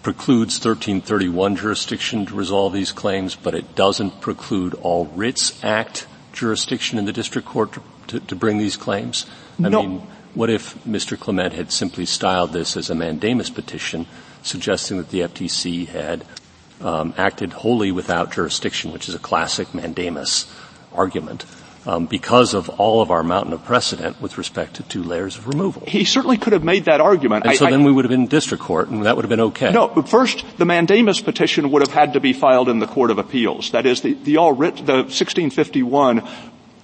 [0.04, 6.97] precludes 1331 jurisdiction to resolve these claims, but it doesn't preclude all Writs Act jurisdiction
[6.97, 7.78] in the district court
[8.08, 9.26] to, to bring these claims?
[9.64, 9.84] I no.
[9.84, 9.99] mean,
[10.34, 11.20] what if Mr.
[11.20, 14.08] Clement had simply styled this as a mandamus petition,
[14.43, 16.26] suggesting that the FTC had
[16.82, 20.52] um, acted wholly without jurisdiction, which is a classic mandamus
[20.93, 21.45] argument?
[21.86, 25.48] Um, because of all of our mountain of precedent with respect to two layers of
[25.48, 25.84] removal.
[25.88, 27.46] He certainly could have made that argument.
[27.46, 29.26] And I, so then I, we would have been in district court, and that would
[29.26, 29.72] have been okay.
[29.72, 33.12] No, but first, the mandamus petition would have had to be filed in the Court
[33.12, 33.72] of Appeals.
[33.72, 36.28] That is, the, the all writ, the 1651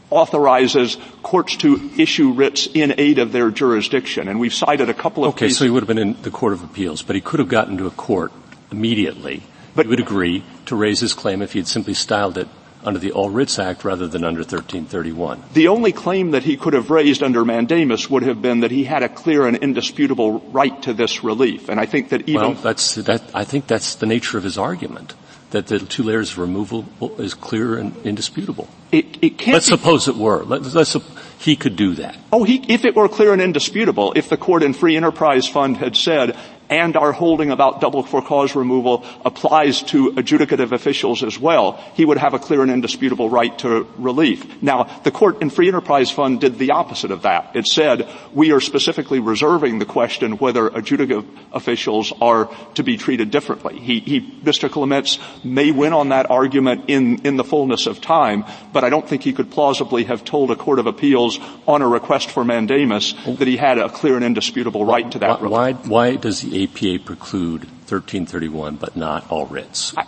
[0.09, 5.25] authorizes courts to issue writs in aid of their jurisdiction, and we've cited a couple
[5.25, 5.57] of okay, cases.
[5.57, 7.77] so he would have been in the Court of Appeals, but he could have gotten
[7.77, 8.31] to a court
[8.71, 9.43] immediately.
[9.75, 12.47] But he would agree to raise his claim if he had simply styled it
[12.87, 15.43] under the All Writs Act rather than under 1331.
[15.53, 18.85] The only claim that he could have raised under mandamus would have been that he
[18.85, 21.67] had a clear and indisputable right to this relief.
[21.67, 23.21] And I think that even well, that's that.
[23.35, 25.13] I think that's the nature of his argument
[25.51, 26.85] that the two layers of removal
[27.19, 28.67] is clear and indisputable.
[28.91, 29.53] It, it can't.
[29.53, 30.43] Let's suppose it were.
[30.43, 30.95] Let's, let's,
[31.39, 32.17] he could do that.
[32.31, 35.77] Oh, he, if it were clear and indisputable, if the court in Free Enterprise Fund
[35.77, 36.37] had said
[36.69, 42.05] and our holding about double for cause removal applies to adjudicative officials as well, he
[42.05, 44.61] would have a clear and indisputable right to relief.
[44.61, 47.55] Now, the court in Free Enterprise Fund did the opposite of that.
[47.55, 53.31] It said, we are specifically reserving the question whether adjudicative officials are to be treated
[53.31, 53.79] differently.
[53.79, 54.69] He, he, Mr.
[54.69, 59.07] Clements may win on that argument in, in the fullness of time, but I don't
[59.07, 63.13] think he could plausibly have told a court of appeals on a request for mandamus
[63.25, 65.87] that he had a clear and indisputable right to that why, relief.
[65.87, 69.93] Why, why does APA preclude 1331 but not all writs?
[69.95, 70.05] I,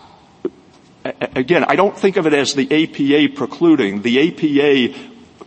[1.36, 4.02] again, I don't think of it as the APA precluding.
[4.02, 4.97] The APA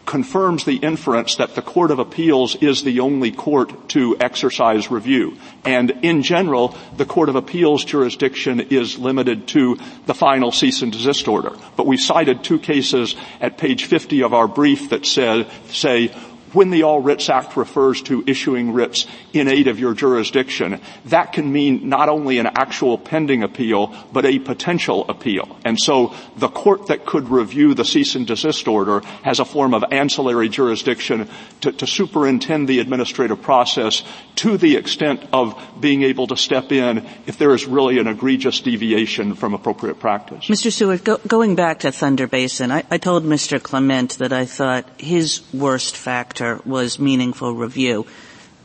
[0.05, 5.37] confirms the inference that the Court of Appeals is the only court to exercise review.
[5.65, 10.93] And in general, the Court of Appeals jurisdiction is limited to the final cease and
[10.93, 11.53] desist order.
[11.77, 16.13] But we cited two cases at page 50 of our brief that said, say,
[16.53, 21.33] when the All Writs Act refers to issuing writs in aid of your jurisdiction, that
[21.33, 25.59] can mean not only an actual pending appeal, but a potential appeal.
[25.65, 29.75] And so the court that could review the cease and desist order has a form
[29.75, 31.29] of ancillary jurisdiction
[31.63, 34.03] to, to superintend the administrative process
[34.37, 38.61] to the extent of being able to step in if there is really an egregious
[38.61, 40.47] deviation from appropriate practice.
[40.47, 40.73] Mr.
[40.73, 43.63] Stewart, go, going back to Thunder Basin, I, I told Mr.
[43.63, 48.07] Clement that I thought his worst factor factor was meaningful review.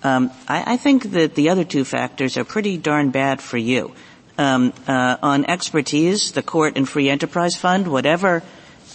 [0.03, 3.93] Um, I, I, think that the other two factors are pretty darn bad for you.
[4.37, 8.43] Um, uh, on expertise, the court and free enterprise fund, whatever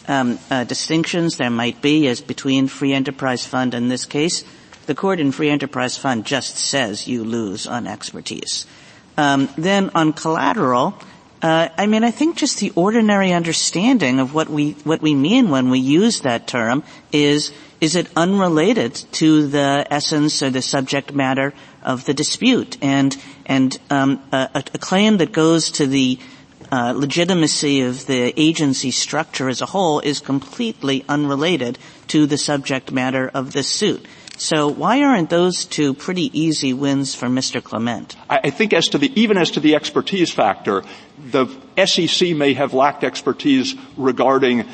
[0.09, 4.45] um, uh, distinctions there might be as between free enterprise fund and this case,
[4.87, 8.66] the court and free enterprise fund just says you lose on expertise.
[9.16, 10.95] Um, then on collateral,
[11.43, 15.51] uh, I mean, I think just the ordinary understanding of what we what we mean
[15.51, 17.53] when we use that term is
[17.83, 21.53] is it unrelated to the essence or the subject matter
[21.83, 22.78] of the dispute?
[22.80, 23.14] And
[23.45, 26.16] and um, a, a, claim that goes to the
[26.70, 31.76] uh, legitimacy of the agency structure as a whole is completely unrelated
[32.07, 34.07] to the subject matter of this suit.
[34.37, 37.62] So why aren't those two pretty easy wins for Mr.
[37.62, 38.16] Clement?
[38.30, 40.85] I think as to the, even as to the expertise factor,
[41.18, 41.47] the
[41.85, 44.68] SEC may have lacked expertise regarding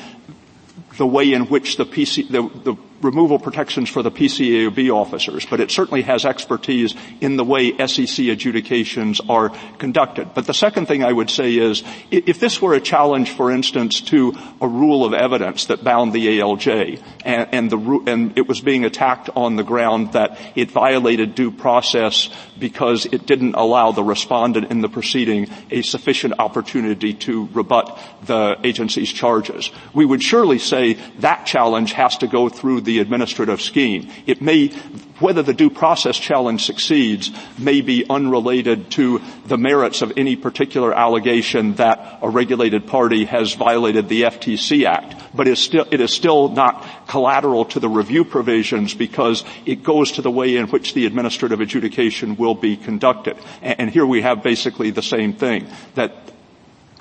[0.97, 5.59] the way in which the PC, the, the removal protections for the PCAOB officers, but
[5.59, 10.33] it certainly has expertise in the way SEC adjudications are conducted.
[10.33, 14.01] But the second thing I would say is, if this were a challenge, for instance,
[14.01, 18.61] to a rule of evidence that bound the ALJ, and, and, the, and it was
[18.61, 24.03] being attacked on the ground that it violated due process because it didn't allow the
[24.03, 30.59] respondent in the proceeding a sufficient opportunity to rebut the agency's charges, we would surely
[30.59, 34.09] say that challenge has to go through the administrative scheme.
[34.25, 34.69] It may,
[35.19, 37.29] whether the due process challenge succeeds
[37.59, 43.53] may be unrelated to the merits of any particular allegation that a regulated party has
[43.53, 45.15] violated the FTC Act.
[45.35, 49.83] But it is still, it is still not collateral to the review provisions because it
[49.83, 53.37] goes to the way in which the administrative adjudication will be conducted.
[53.61, 56.28] And here we have basically the same thing, that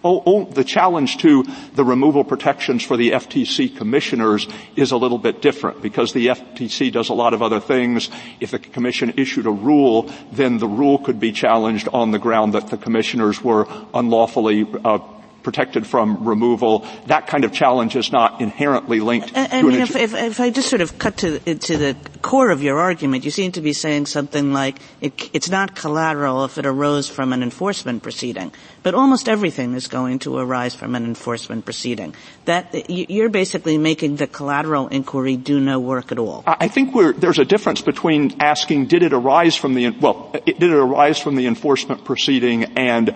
[0.09, 1.45] Oh, oh, the challenge to
[1.75, 6.91] the removal protections for the FTC commissioners is a little bit different because the FTC
[6.91, 8.09] does a lot of other things.
[8.41, 12.55] If the commission issued a rule, then the rule could be challenged on the ground
[12.55, 15.01] that the commissioners were unlawfully uh,
[15.43, 16.87] protected from removal.
[17.07, 19.33] That kind of challenge is not inherently linked.
[19.35, 22.51] I, I mean, if, if, if, I just sort of cut to to the core
[22.51, 26.59] of your argument, you seem to be saying something like it, it's not collateral if
[26.59, 28.53] it arose from an enforcement proceeding,
[28.83, 32.15] but almost everything is going to arise from an enforcement proceeding.
[32.45, 36.45] That you're basically making the collateral inquiry do no work at all.
[36.47, 40.73] I think there's a difference between asking did it arise from the well, did it
[40.73, 43.15] arise from the enforcement proceeding and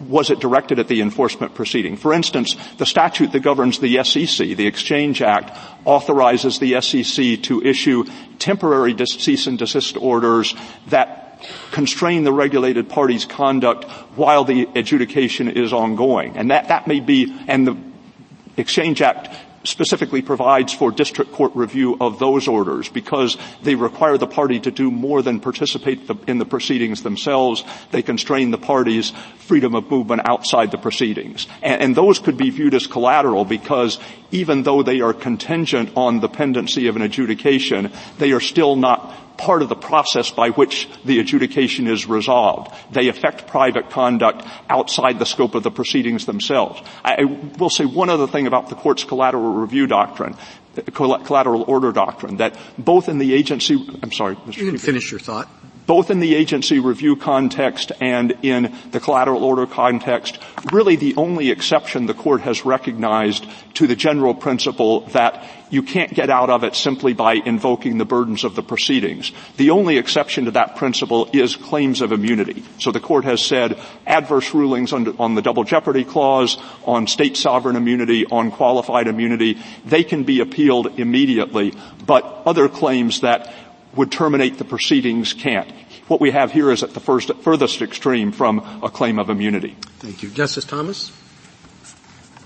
[0.00, 1.96] was it directed at the enforcement proceeding?
[1.96, 7.62] For instance, the statute that governs the SEC, the Exchange Act, authorizes the SEC to
[7.62, 8.04] issue
[8.38, 10.54] temporary cease and desist orders
[10.88, 11.27] that
[11.70, 13.84] constrain the regulated party's conduct
[14.16, 16.36] while the adjudication is ongoing.
[16.36, 17.76] And that, that may be, and the
[18.56, 19.28] Exchange Act
[19.64, 24.70] specifically provides for district court review of those orders because they require the party to
[24.70, 27.64] do more than participate in the proceedings themselves.
[27.90, 31.46] They constrain the party's freedom of movement outside the proceedings.
[31.62, 33.98] And, and those could be viewed as collateral because
[34.30, 39.14] even though they are contingent on the pendency of an adjudication, they are still not
[39.38, 42.74] part of the process by which the adjudication is resolved.
[42.92, 46.82] They affect private conduct outside the scope of the proceedings themselves.
[47.04, 47.24] I
[47.58, 50.36] will say one other thing about the court's collateral review doctrine,
[50.92, 54.56] collateral order doctrine, that both in the agency, I'm sorry, Mr.
[54.58, 55.48] You can finish your thought
[55.88, 60.38] both in the agency review context and in the collateral order context,
[60.70, 66.12] really the only exception the court has recognized to the general principle that you can't
[66.12, 69.32] get out of it simply by invoking the burdens of the proceedings.
[69.56, 72.64] The only exception to that principle is claims of immunity.
[72.78, 77.36] So the court has said adverse rulings on, on the double jeopardy clause, on state
[77.36, 81.74] sovereign immunity, on qualified immunity, they can be appealed immediately,
[82.04, 83.52] but other claims that
[83.94, 85.70] would terminate the proceedings can't.
[86.08, 89.76] What we have here is at the first, furthest extreme from a claim of immunity.
[89.98, 90.30] Thank you.
[90.30, 91.12] Justice Thomas?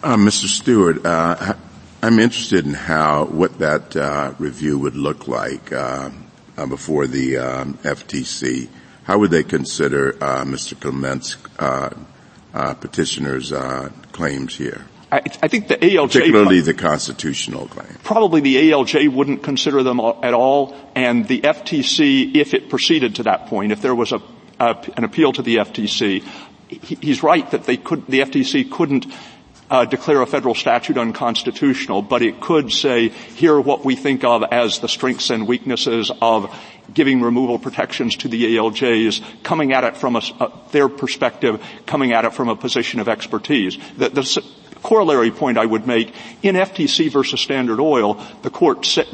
[0.03, 0.47] Uh, Mr.
[0.47, 1.55] Stewart, uh,
[2.05, 6.11] I'm interested in how, what that uh, review would look like uh,
[6.57, 8.69] uh, before the um, FTC.
[9.05, 10.79] How would they consider uh, Mr.
[10.79, 11.37] Clement's
[12.81, 13.53] petitioner's
[14.11, 14.85] claims here?
[15.13, 17.97] I, I think the ALJ particularly the constitutional claim.
[18.03, 23.23] Probably the ALJ wouldn't consider them at all, and the FTC, if it proceeded to
[23.25, 24.21] that point, if there was a,
[24.59, 26.25] a an appeal to the FTC,
[26.69, 29.07] he, he's right that they could, the FTC couldn't
[29.73, 34.23] uh, declare a federal statute unconstitutional, but it could say, here are what we think
[34.23, 36.55] of as the strengths and weaknesses of
[36.93, 42.13] giving removal protections to the ALJs, coming at it from a, uh, their perspective, coming
[42.13, 43.79] at it from a position of expertise.
[43.97, 44.45] The, the,
[44.83, 46.13] corollary point I would make,
[46.43, 49.05] in FTC versus Standard Oil, the court sa-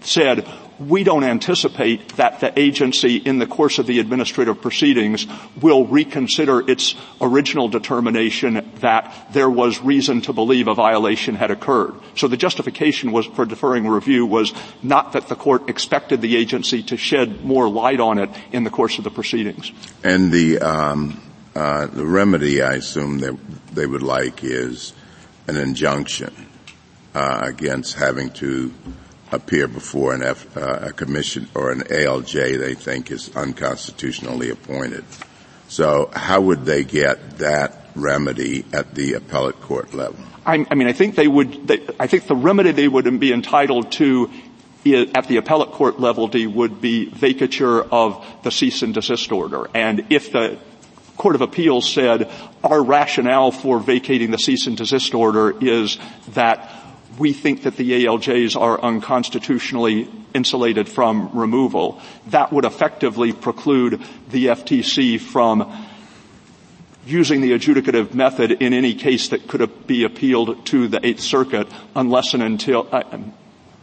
[0.00, 5.26] said, we don't anticipate that the agency in the course of the administrative proceedings
[5.60, 11.94] will reconsider its original determination that there was reason to believe a violation had occurred.
[12.14, 14.52] So the justification was for deferring review was
[14.82, 18.70] not that the court expected the agency to shed more light on it in the
[18.70, 19.72] course of the proceedings.
[20.04, 21.20] And the um,
[21.54, 23.36] uh, the remedy, I assume that
[23.72, 24.92] they would like is
[25.48, 26.32] an injunction
[27.14, 28.72] uh, against having to
[29.32, 35.04] appear before an F, uh, a commission or an ALJ they think is unconstitutionally appointed.
[35.68, 40.24] So how would they get that remedy at the appellate court level?
[40.46, 41.68] I, I mean, I think they would.
[41.68, 44.30] They, I think the remedy they would be entitled to
[44.86, 49.68] at the appellate court level would be vacatur of the cease and desist order.
[49.74, 50.58] And if the
[51.18, 52.30] Court of Appeals said
[52.62, 55.98] our rationale for vacating the cease and desist order is
[56.28, 56.77] that
[57.18, 62.00] we think that the ALJs are unconstitutionally insulated from removal.
[62.28, 64.00] That would effectively preclude
[64.30, 65.86] the FTC from
[67.06, 71.66] using the adjudicative method in any case that could be appealed to the Eighth Circuit
[71.96, 73.18] unless and until, uh,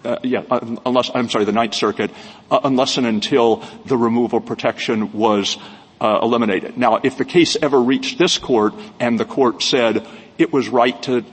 [0.04, 2.12] uh, yeah, uh, unless, I'm sorry, the Ninth Circuit,
[2.52, 5.58] uh, unless and until the removal protection was
[6.00, 6.78] uh, eliminated.
[6.78, 10.06] Now, if the case ever reached this court and the court said
[10.38, 11.26] it was right to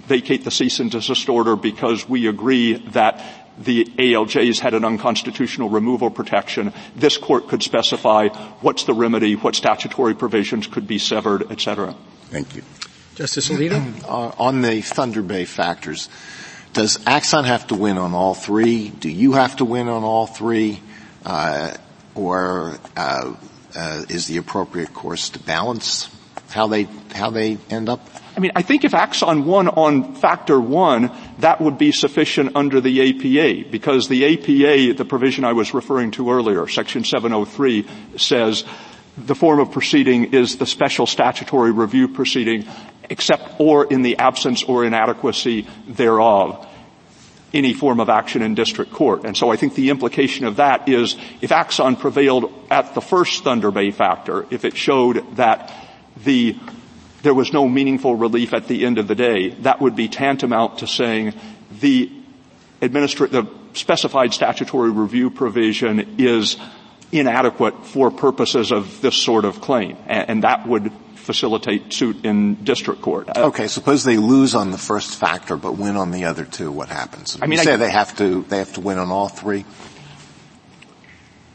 [0.00, 3.22] vacate the cease and desist order because we agree that
[3.58, 8.28] the ALJs had an unconstitutional removal protection, this court could specify
[8.60, 11.94] what's the remedy, what statutory provisions could be severed, et cetera.
[12.26, 12.62] Thank you.
[13.14, 13.82] Justice Alito?
[14.06, 16.08] Uh, on the Thunder Basin factors,
[16.72, 18.90] does Axon have to win on all three?
[18.90, 20.80] Do you have to win on all three?
[21.24, 21.74] Uh,
[22.14, 23.34] or uh,
[23.74, 26.08] uh, is the appropriate course to balance
[26.50, 28.00] how they how they end up?
[28.36, 32.82] I mean, I think if Axon won on factor one, that would be sufficient under
[32.82, 37.86] the APA because the APA, the provision I was referring to earlier, section 703
[38.18, 38.64] says
[39.16, 42.66] the form of proceeding is the special statutory review proceeding
[43.08, 46.66] except or in the absence or inadequacy thereof
[47.54, 49.24] any form of action in district court.
[49.24, 53.44] And so I think the implication of that is if Axon prevailed at the first
[53.44, 55.72] Thunder Basin factor, if it showed that
[56.22, 56.56] the
[57.26, 60.78] there was no meaningful relief at the end of the day, that would be tantamount
[60.78, 61.34] to saying
[61.80, 62.08] the
[62.80, 66.56] administra- the specified statutory review provision is
[67.10, 69.96] inadequate for purposes of this sort of claim.
[70.06, 73.28] And, and that would facilitate suit in district court.
[73.36, 76.70] Uh, okay, suppose they lose on the first factor but win on the other two,
[76.70, 77.36] what happens?
[77.42, 79.64] I mean, you say I, they have to, they have to win on all three?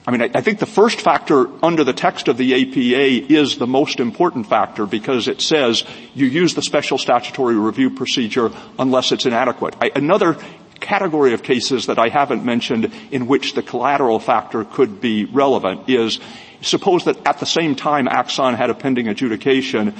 [0.05, 3.57] I mean, I, I, think the first factor under the text of the APA is
[3.57, 5.83] the most important factor because it says
[6.15, 9.75] you use the special statutory review procedure unless it's inadequate.
[9.79, 10.37] I, another
[10.79, 15.87] category of cases that I haven't mentioned in which the collateral factor could be relevant
[15.87, 16.19] is
[16.61, 19.93] suppose that at the same time Axon had a pending adjudication,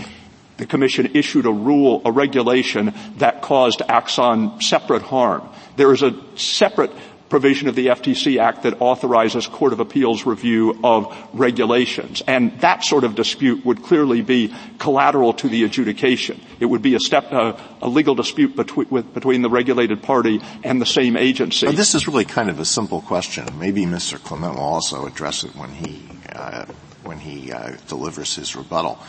[0.58, 5.48] the Commission issued a rule, a regulation that caused Axon separate harm.
[5.76, 6.92] There is a separate
[7.32, 12.22] provision of the FTC Act that authorizes Court of Appeals review of regulations.
[12.28, 16.40] And that sort of dispute would clearly be collateral to the adjudication.
[16.60, 20.42] It would be a step, uh, a legal dispute between, with, between the regulated party
[20.64, 21.66] and the same agency.
[21.66, 23.48] Now, this is really kind of a simple question.
[23.58, 24.22] Maybe Mr.
[24.22, 26.04] Clement will also address it when he,
[26.36, 26.66] uh,
[27.04, 29.00] when he uh, delivers his rebuttal.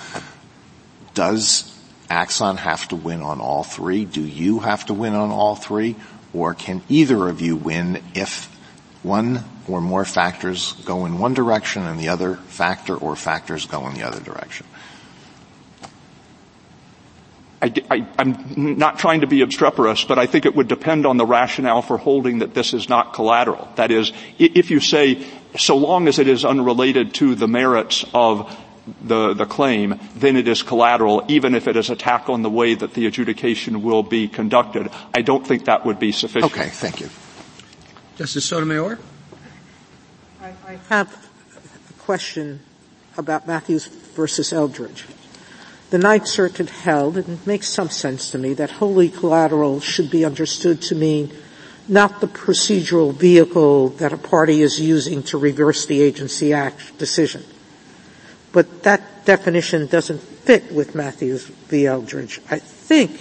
[1.14, 1.76] Does
[2.08, 4.04] Axon have to win on all three?
[4.04, 5.96] Do you have to win on all three?
[6.34, 8.46] Or can either of you win if
[9.02, 13.86] one or more factors go in one direction and the other factor or factors go
[13.88, 14.66] in the other direction?
[17.62, 21.24] I, am not trying to be obstreperous, but I think it would depend on the
[21.24, 23.68] rationale for holding that this is not collateral.
[23.76, 25.24] That is, if you say,
[25.56, 28.52] so long as it is unrelated to the merits of
[29.02, 32.74] the, the claim, then it is collateral, even if it is attack on the way
[32.74, 34.90] that the adjudication will be conducted.
[35.14, 36.52] I don't think that would be sufficient.
[36.52, 37.08] Okay, thank you.
[38.16, 38.98] Justice Sotomayor?
[40.40, 41.28] I, I have
[41.88, 42.60] a question
[43.16, 45.04] about Mathews versus Eldridge.
[45.90, 50.10] The Ninth Circuit held, and it makes some sense to me, that wholly collateral should
[50.10, 51.32] be understood to mean
[51.86, 57.44] not the procedural vehicle that a party is using to reverse the agency act decision,
[58.52, 61.86] but that definition doesn't fit with Mathews v.
[61.86, 62.40] Eldridge.
[62.50, 63.20] I think,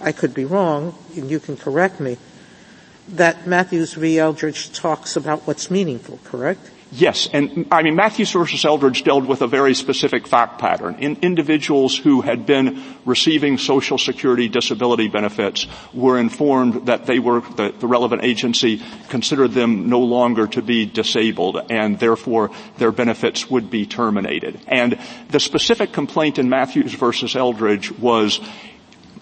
[0.00, 2.18] I could be wrong, and you can correct me,
[3.08, 4.18] that Mathews v.
[4.18, 6.70] Eldridge talks about what's meaningful, correct?
[6.92, 10.96] Yes, and I mean Mathews versus Eldridge dealt with a very specific fact pattern.
[11.00, 17.40] In individuals who had been receiving Social Security disability benefits were informed that they were
[17.40, 23.50] the, the relevant agency considered them no longer to be disabled, and therefore their benefits
[23.50, 24.60] would be terminated.
[24.68, 24.96] And
[25.28, 28.38] the specific complaint in Mathews versus Eldridge was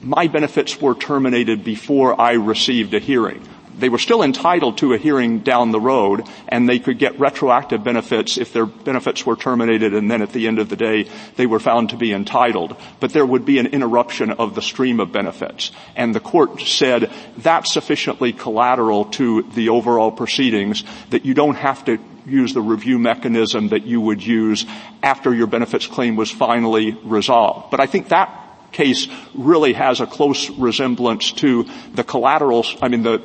[0.02, 3.42] my benefits were terminated before I received a hearing
[3.78, 7.82] they were still entitled to a hearing down the road and they could get retroactive
[7.82, 11.46] benefits if their benefits were terminated and then at the end of the day they
[11.46, 12.76] were found to be entitled.
[13.00, 15.72] But there would be an interruption of the stream of benefits.
[15.96, 21.84] And the court said that's sufficiently collateral to the overall proceedings that you don't have
[21.86, 24.64] to use the review mechanism that you would use
[25.02, 27.70] after your benefits claim was finally resolved.
[27.70, 28.40] But I think that
[28.72, 33.22] case really has a close resemblance to the collateral, I mean the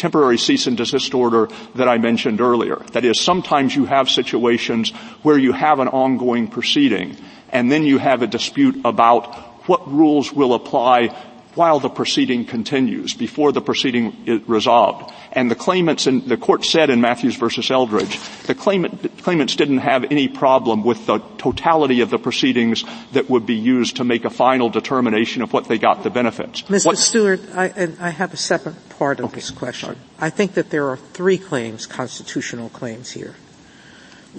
[0.00, 2.76] temporary cease and desist order that I mentioned earlier.
[2.92, 4.90] That is, sometimes you have situations
[5.22, 7.16] where you have an ongoing proceeding
[7.50, 9.34] and then you have a dispute about
[9.68, 11.08] what rules will apply
[11.54, 15.12] while the proceeding continues, before the proceeding is resolved.
[15.32, 19.78] And the claimants, in, the court said in Mathews versus Eldridge, the claimant, claimants didn't
[19.78, 24.24] have any problem with the totality of the proceedings that would be used to make
[24.24, 26.62] a final determination of what they got the benefits.
[26.62, 26.86] Mr.
[26.86, 29.36] What, Stewart, I, I, have a separate part of okay.
[29.36, 29.90] this question.
[29.90, 29.98] Sorry.
[30.18, 33.34] I think that there are three claims, constitutional claims here.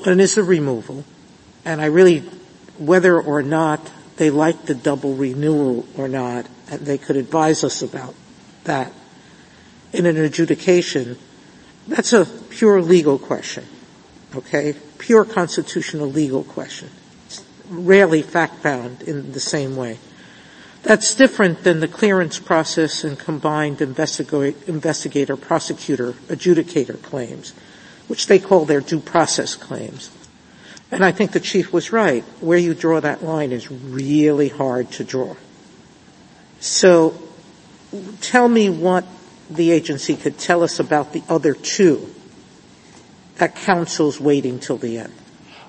[0.03, 1.03] One is the removal,
[1.65, 2.19] and I really,
[2.77, 7.83] whether or not they like the double renewal or not, and they could advise us
[7.83, 8.15] about
[8.63, 8.91] that.
[9.93, 11.17] In an adjudication,
[11.87, 13.65] That's a pure legal question,
[14.35, 14.75] okay?
[14.97, 16.89] Pure constitutional legal question.
[17.25, 19.97] It's rarely fact-bound in the same way.
[20.83, 27.53] That's different than the clearance process and combined investigator, prosecutor, adjudicator claims,
[28.07, 30.11] which they call their due process claims.
[30.91, 32.23] And I think the chief was right.
[32.41, 35.35] Where you draw that line is really hard to draw.
[36.61, 37.15] So
[38.21, 39.03] tell me what
[39.49, 42.07] the agency could tell us about the other two
[43.37, 45.13] that counsel's waiting till the end.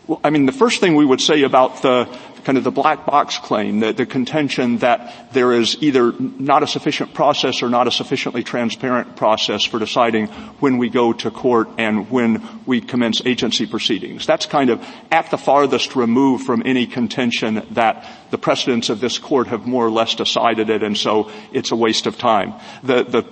[0.07, 2.05] Well, I mean, the first thing we would say about the
[2.45, 6.67] kind of the black box claim, the, the contention that there is either not a
[6.67, 10.27] sufficient process or not a sufficiently transparent process for deciding
[10.59, 14.27] when we go to court and when we commence agency proceedings.
[14.27, 19.19] That's kind of at the farthest removed from any contention that the precedents of this
[19.19, 22.55] court have more or less decided it and so it's a waste of time.
[22.83, 23.27] The, the,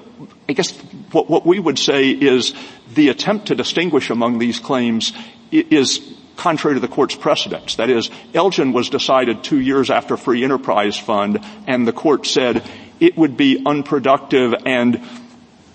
[0.48, 0.72] I guess
[1.12, 2.54] what, what we would say is
[2.94, 5.12] the attempt to distinguish among these claims
[5.50, 6.00] is
[6.40, 7.76] contrary to the court's precedents.
[7.76, 11.38] That is, Elgin was decided two years after Free Enterprise Fund,
[11.68, 12.64] and the court said
[12.98, 15.02] it would be unproductive and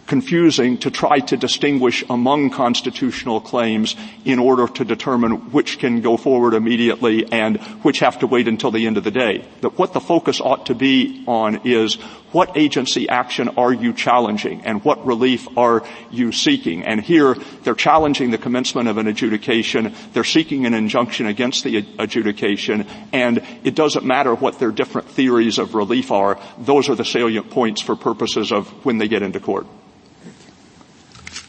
[0.08, 6.18] confusing to try to distinguish among constitutional claims in order to determine which can go
[6.18, 9.46] forward immediately and which have to wait until the end of the day.
[9.62, 11.98] That what the focus ought to be on is
[12.36, 16.84] what agency action are you challenging and what relief are you seeking?
[16.84, 17.34] And here
[17.64, 23.42] they're challenging the commencement of an adjudication, they're seeking an injunction against the adjudication, and
[23.64, 27.80] it doesn't matter what their different theories of relief are, those are the salient points
[27.80, 29.66] for purposes of when they get into court.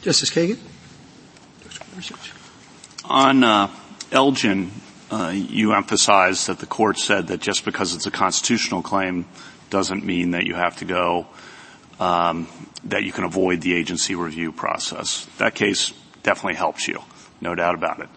[0.02, 0.58] Justice Kagan?
[3.06, 3.70] On uh,
[4.12, 4.70] Elgin,
[5.10, 9.26] uh, you emphasized that the court said that just because it's a constitutional claim
[9.70, 11.26] doesn't mean that you have to go,
[12.00, 12.48] um,
[12.84, 15.26] that you can avoid the agency review process.
[15.38, 17.00] That case definitely helps you,
[17.40, 18.08] no doubt about it.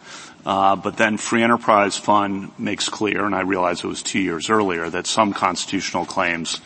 [0.45, 4.49] Uh, but then Free Enterprise Fund makes clear, and I realize it was two years
[4.49, 6.61] earlier, that some constitutional claims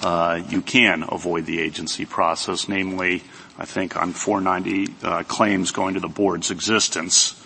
[0.00, 3.22] uh, you can avoid the agency process, namely,
[3.58, 7.41] I think on 490 uh, claims going to the board's existence.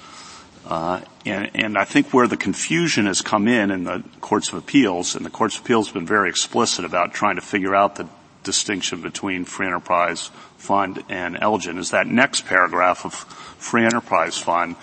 [0.67, 4.55] Uh, and, and, I think where the confusion has come in in the courts of
[4.57, 7.95] appeals, and the courts of appeals have been very explicit about trying to figure out
[7.95, 8.09] the
[8.43, 14.75] distinction between Free Enterprise Fund and Elgin, is that next paragraph of Free Enterprise Fund,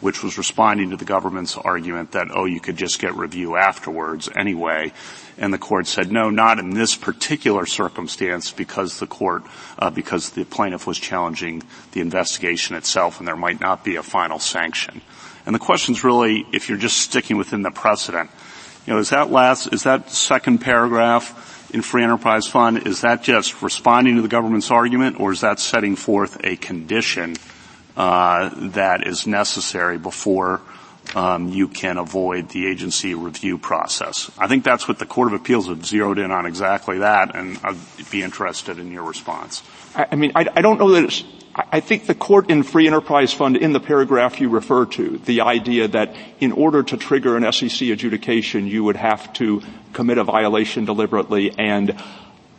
[0.00, 4.28] which was responding to the government's argument that, oh, you could just get review afterwards
[4.36, 4.92] anyway.
[5.36, 9.42] And the court said, no, not in this particular circumstance because the court,
[9.78, 14.02] uh, because the plaintiff was challenging the investigation itself and there might not be a
[14.02, 15.00] final sanction.
[15.46, 18.30] And the question is really, if you're just sticking within the precedent,
[18.86, 23.22] you know, is that last, is that second paragraph in Free Enterprise Fund, is that
[23.22, 27.36] just responding to the government's argument, or is that setting forth a condition
[27.96, 30.60] uh, that is necessary before
[31.14, 34.30] um, you can avoid the agency review process.
[34.38, 37.58] I think that's what the Court of Appeals have zeroed in on exactly that, and
[37.62, 37.76] I'd
[38.10, 39.62] be interested in your response.
[39.94, 41.24] I, mean, I, I don't know that it's
[41.56, 45.42] I think the court in Free Enterprise Fund, in the paragraph you refer to, the
[45.42, 49.62] idea that in order to trigger an SEC adjudication, you would have to
[49.92, 51.96] commit a violation deliberately and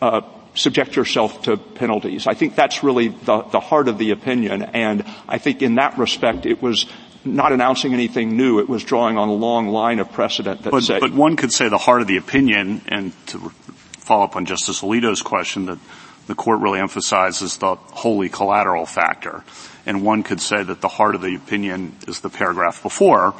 [0.02, 0.22] uh,
[0.54, 2.26] subject yourself to penalties.
[2.26, 5.98] I think that's really the, the heart of the opinion, and I think in that
[5.98, 6.86] respect, it was
[7.26, 8.60] not announcing anything new.
[8.60, 11.00] It was drawing on a long line of precedent that but, say.
[11.00, 13.40] But one could say the heart of the opinion, and to
[13.98, 15.80] follow up on Justice Alito's question, that
[16.28, 19.44] the court really emphasizes the wholly collateral factor.
[19.86, 23.36] And one could say that the heart of the opinion is the paragraph before,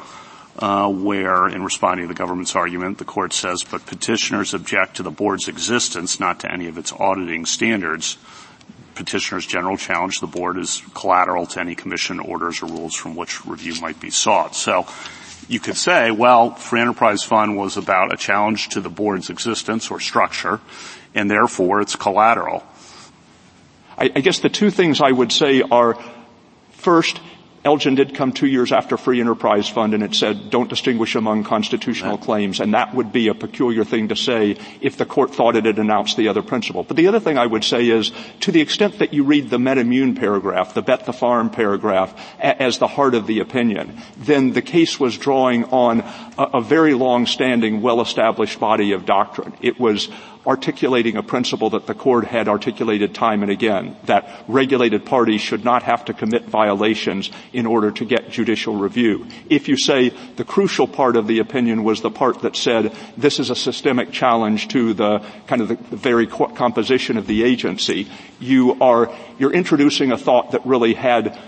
[0.58, 5.02] uh, where in responding to the government's argument, the court says, but petitioners object to
[5.02, 8.16] the board's existence, not to any of its auditing standards.
[8.94, 13.44] Petitioner's general challenge the board is collateral to any commission orders or rules from which
[13.44, 14.54] review might be sought.
[14.54, 14.86] So
[15.48, 19.90] you could say, well, Free Enterprise Fund was about a challenge to the board's existence
[19.90, 20.60] or structure,
[21.14, 22.64] and therefore it's collateral.
[23.98, 25.98] I, I guess the two things I would say are,
[26.72, 27.20] first,
[27.64, 31.42] Elgin did come two years after Free Enterprise Fund and it said don't distinguish among
[31.42, 35.56] constitutional claims and that would be a peculiar thing to say if the court thought
[35.56, 36.84] it had announced the other principle.
[36.84, 39.58] But the other thing I would say is to the extent that you read the
[39.58, 44.52] MedImmune paragraph, the Bet the Farm paragraph a- as the heart of the opinion, then
[44.52, 46.02] the case was drawing on
[46.38, 49.54] a, a very long-standing, well-established body of doctrine.
[49.60, 50.08] It was
[50.46, 55.64] articulating a principle that the court had articulated time and again, that regulated parties should
[55.64, 59.26] not have to commit violations in order to get judicial review.
[59.50, 63.40] If you say the crucial part of the opinion was the part that said this
[63.40, 68.08] is a systemic challenge to the kind of the, very composition of the agency,
[68.38, 71.38] you are, you're introducing a thought that really had,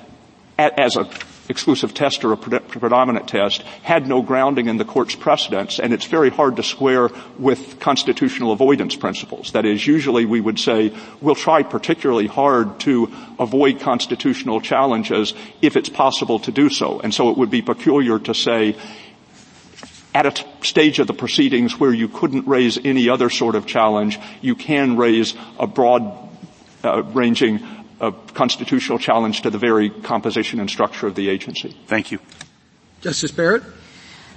[0.58, 1.08] as a
[1.48, 6.04] exclusive test or a predominant test had no grounding in the court's precedents, and it's
[6.04, 7.08] very hard to square
[7.38, 9.52] with constitutional avoidance principles.
[9.52, 15.76] That is, usually we would say we'll try particularly hard to avoid constitutional challenges if
[15.76, 17.00] it's possible to do so.
[17.00, 18.76] And so it would be peculiar to say
[20.14, 23.66] at a t- stage of the proceedings where you couldn't raise any other sort of
[23.66, 26.28] challenge, you can raise a broad
[26.82, 27.60] uh, ranging
[28.00, 31.76] a constitutional challenge to the very composition and structure of the agency.
[31.86, 32.18] Thank you.
[33.00, 33.62] Justice Barrett?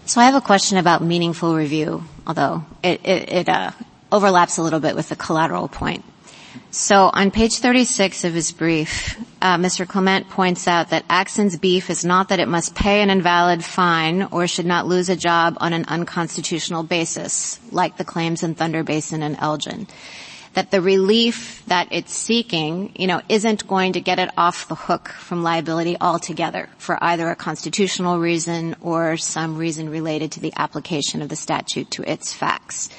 [0.05, 3.71] So I have a question about meaningful review, although it, it, it uh,
[4.11, 6.03] overlaps a little bit with the collateral point.
[6.71, 9.88] So on page 36 of his brief, uh, Mr.
[9.88, 14.23] Clement points out that Axon's beef is not that it must pay an invalid fine
[14.23, 18.83] or should not lose a job on an unconstitutional basis, like the claims in Thunder
[18.83, 19.88] Basin and Elgin
[20.53, 24.76] that the relief that it's seeking, you know, isn't going to get it off the
[24.76, 30.53] hook from liability altogether for either a constitutional reason or some reason related to the
[30.57, 32.90] application of the statute to its facts.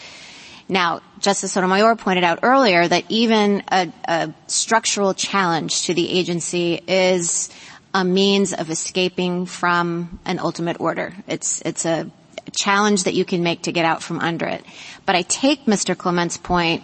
[0.69, 6.81] Now, Justice Sotomayor pointed out earlier that even a, a structural challenge to the agency
[6.87, 7.51] is
[7.93, 11.13] a means of escaping from an ultimate order.
[11.27, 12.11] It's, it's a
[12.53, 14.65] challenge that you can make to get out from under it.
[15.05, 15.97] But I take Mr.
[15.97, 16.83] Clement's point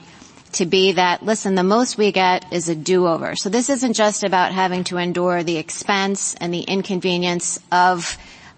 [0.52, 3.36] to be that, listen, the most we get is a do-over.
[3.36, 8.16] So this isn't just about having to endure the expense and the inconvenience of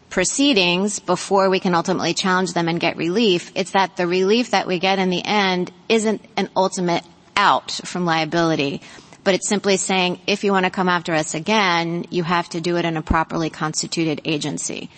[0.09, 3.53] proceedings before we can ultimately challenge them and get relief.
[3.55, 7.05] It's that the relief that we get in the end isn't an ultimate
[7.37, 8.83] out from liability,
[9.23, 12.61] but it's simply saying if you want to come after us again, you have to
[12.61, 14.91] do it in a properly constituted agency.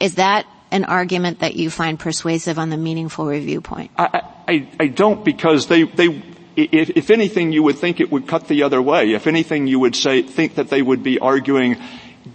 [0.00, 3.90] Is that an argument that you find persuasive on the meaningful review point?
[3.96, 6.22] I, I, I don't because they, they,
[6.56, 9.12] if, if, anything, you would think it would cut the other way.
[9.12, 11.76] If anything, you would say, think that they would be arguing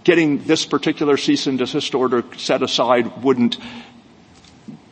[0.04, 3.56] getting this particular cease and desist order set aside wouldn't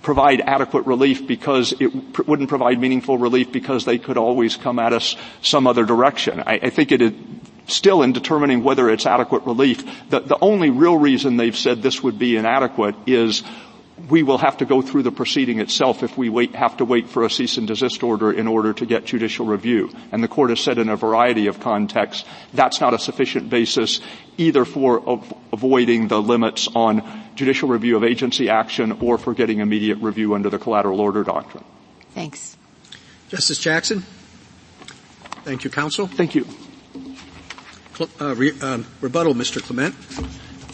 [0.02, 4.78] provide adequate relief because it pr- wouldn't provide meaningful relief because they could always come
[4.78, 6.40] at us some other direction.
[6.40, 7.00] I, I think it
[7.66, 9.84] still in determining whether it's adequate relief.
[10.10, 13.42] The, the only real reason they've said this would be inadequate is
[14.08, 17.08] we will have to go through the proceeding itself if we wait, have to wait
[17.08, 19.90] for a cease and desist order in order to get judicial review.
[20.12, 24.00] And the court has said in a variety of contexts that's not a sufficient basis
[24.36, 27.02] either for av- avoiding the limits on
[27.36, 31.64] judicial review of agency action or for getting immediate review under the collateral order doctrine.
[32.10, 32.56] Thanks.
[33.28, 34.00] Justice Jackson?
[35.44, 36.06] Thank you, counsel.
[36.06, 36.46] Thank you.
[38.00, 39.62] Uh, re- um, rebuttal, Mr.
[39.62, 39.94] Clement.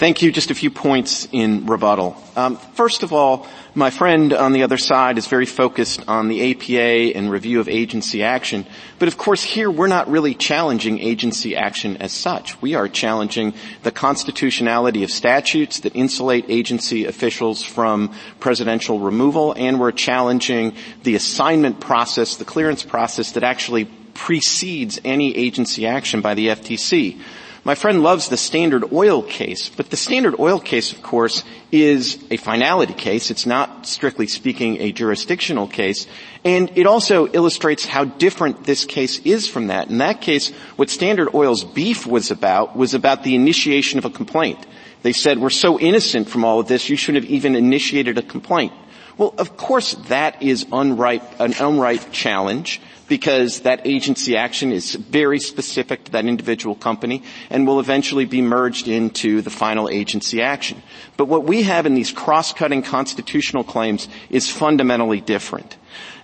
[0.00, 0.32] Thank you.
[0.32, 2.16] Just a few points in rebuttal.
[2.34, 6.52] Um, first of all, my friend on the other side is very focused on the
[6.52, 8.64] APA and review of agency action.
[8.98, 12.60] But of course here we're not really challenging agency action as such.
[12.62, 13.52] We are challenging
[13.82, 21.14] the constitutionality of statutes that insulate agency officials from presidential removal and we're challenging the
[21.14, 23.84] assignment process, the clearance process that actually
[24.20, 27.18] precedes any agency action by the FTC.
[27.64, 31.42] My friend loves the Standard Oil case, but the Standard Oil case, of course,
[31.72, 33.30] is a finality case.
[33.30, 36.06] It's not, strictly speaking, a jurisdictional case.
[36.44, 39.88] And it also illustrates how different this case is from that.
[39.88, 44.10] In that case, what Standard Oil's beef was about was about the initiation of a
[44.10, 44.66] complaint.
[45.00, 48.22] They said, we're so innocent from all of this, you shouldn't have even initiated a
[48.22, 48.74] complaint.
[49.16, 52.80] Well, of course that is unripe, an unripe challenge
[53.10, 58.40] because that agency action is very specific to that individual company and will eventually be
[58.40, 60.80] merged into the final agency action.
[61.16, 65.76] But what we have in these cross-cutting constitutional claims is fundamentally different.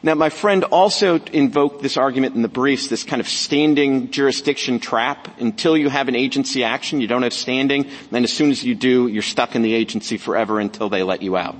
[0.02, 4.78] Now, my friend also invoked this argument in the briefs, this kind of standing jurisdiction
[4.78, 5.40] trap.
[5.40, 7.90] Until you have an agency action, you don't have standing.
[8.12, 11.22] And as soon as you do, you're stuck in the agency forever until they let
[11.22, 11.56] you out.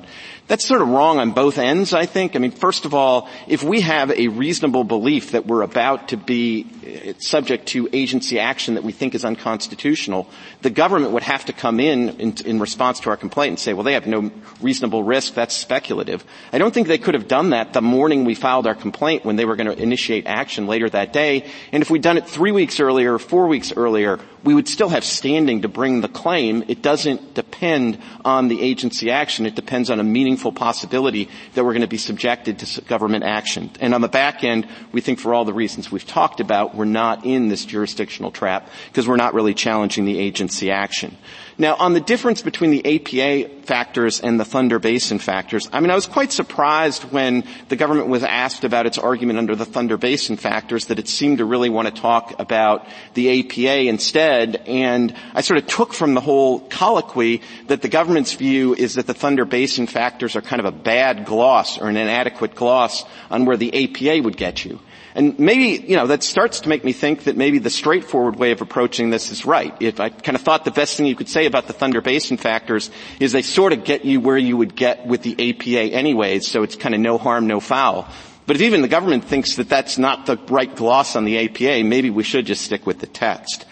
[0.49, 2.37] That's sort of wrong on both ends, I think.
[2.37, 6.17] I mean, first of all, if we have a reasonable belief that we're about to
[6.17, 6.67] be
[7.09, 10.29] uh, subject to agency action that we think is unconstitutional,
[10.63, 13.73] the government would have to come in, in in, response to our complaint and say,
[13.73, 15.35] well, they have no reasonable risk.
[15.35, 16.25] That's speculative.
[16.53, 19.35] I don't think they could have done that the morning we filed our complaint when
[19.35, 21.51] they were going to initiate action later that day.
[21.73, 25.05] And if we'd done it three weeks earlier, four weeks earlier, we would still have
[25.05, 26.65] standing to bring the claim.
[26.69, 29.45] It doesn't depend on the agency action.
[29.45, 33.73] It depends on a meaningful possibility that we're going to be subjected to government action.
[33.81, 36.85] And on the back end, we think for all the reasons we've talked about, we're
[36.85, 41.17] not in this jurisdictional trap because we're not really challenging the agency action.
[41.59, 45.91] Now, on the difference between the APA factors and the Thunder Basin factors, I mean,
[45.91, 49.97] I was quite surprised when the government was asked about its argument under the Thunder
[49.97, 54.57] Basin factors that it seemed to really want to talk about the APA instead.
[54.67, 59.07] And I sort of took from the whole colloquy that the government's view is that
[59.07, 63.47] the Thunder Basin factors are kind of a bad gloss or an inadequate gloss on
[63.47, 64.79] where the APA would get you.
[65.17, 68.51] And maybe, you know, that starts to make me think that maybe the straightforward way
[68.51, 69.75] of approaching this is right.
[69.81, 72.37] If I kind of thought the best thing you could say about the Thunder Basin
[72.37, 76.47] factors is they sort of get you where you would get with the APA anyways,
[76.47, 78.07] so it's kind of no harm, no foul.
[78.47, 81.83] But if even the government thinks that that's not the right gloss on the APA,
[81.83, 83.65] maybe we should just stick with the text.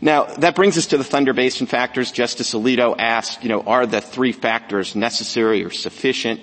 [0.00, 2.12] Now, that brings us to the Thunder Basin factors.
[2.12, 6.40] Justice Alito asked, you know, are the three factors necessary or sufficient?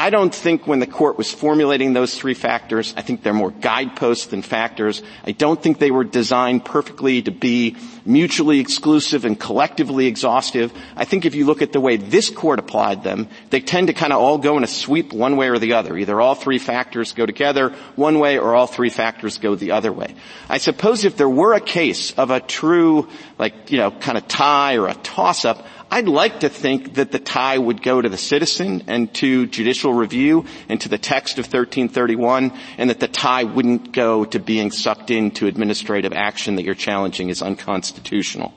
[0.00, 3.50] I don't think when the court was formulating those three factors, I think they're more
[3.50, 5.02] guideposts than factors.
[5.26, 10.72] I don't think they were designed perfectly to be mutually exclusive and collectively exhaustive.
[10.96, 13.92] I think if you look at the way this court applied them, they tend to
[13.92, 15.94] kind of all go in a sweep one way or the other.
[15.98, 19.92] Either all three factors go together one way or all three factors go the other
[19.92, 20.14] way.
[20.48, 23.06] I suppose if there were a case of a true,
[23.38, 27.18] like, you know, kind of tie or a toss-up, I'd like to think that the
[27.18, 31.46] tie would go to the citizen and to judicial review and to the text of
[31.46, 36.76] 1331 and that the tie wouldn't go to being sucked into administrative action that you're
[36.76, 38.54] challenging is unconstitutional.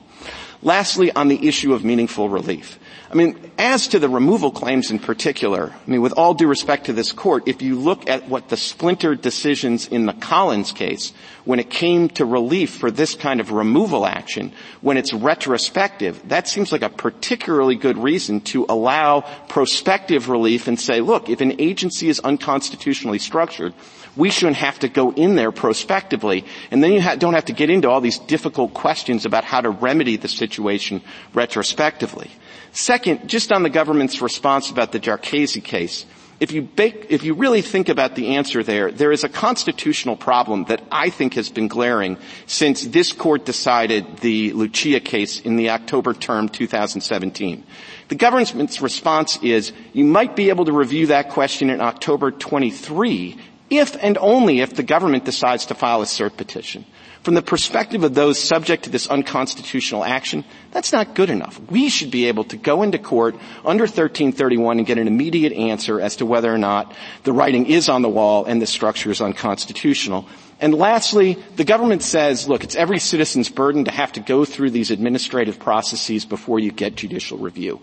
[0.62, 2.78] Lastly, on the issue of meaningful relief.
[3.14, 6.86] I mean, as to the removal claims in particular, I mean, with all due respect
[6.86, 11.12] to this court, if you look at what the splintered decisions in the Collins case,
[11.44, 14.50] when it came to relief for this kind of removal action,
[14.80, 20.80] when it's retrospective, that seems like a particularly good reason to allow prospective relief and
[20.80, 23.74] say, look, if an agency is unconstitutionally structured,
[24.16, 26.44] we shouldn't have to go in there prospectively.
[26.72, 29.60] And then you ha- don't have to get into all these difficult questions about how
[29.60, 31.00] to remedy the situation
[31.32, 32.32] retrospectively.
[32.74, 36.04] Second, just on the government's response about the Jarkesy case,
[36.40, 40.16] if you, bake, if you really think about the answer there, there is a constitutional
[40.16, 45.54] problem that I think has been glaring since this court decided the Lucia case in
[45.54, 47.64] the October term 2017.
[48.08, 53.38] The government's response is you might be able to review that question in October 23
[53.70, 56.84] if and only if the government decides to file a cert petition.
[57.24, 61.58] From the perspective of those subject to this unconstitutional action, that's not good enough.
[61.70, 63.34] We should be able to go into court
[63.64, 67.88] under 1331 and get an immediate answer as to whether or not the writing is
[67.88, 70.28] on the wall and the structure is unconstitutional.
[70.60, 74.70] And lastly, the government says, look, it's every citizen's burden to have to go through
[74.70, 77.80] these administrative processes before you get judicial review.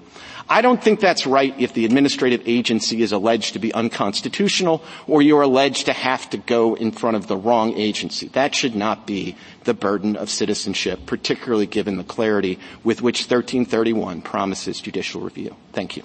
[0.49, 5.21] I don't think that's right if the administrative agency is alleged to be unconstitutional or
[5.21, 8.27] you're alleged to have to go in front of the wrong agency.
[8.29, 14.21] That should not be the burden of citizenship, particularly given the clarity with which 1331
[14.21, 15.55] promises judicial review.
[15.71, 16.03] Thank you.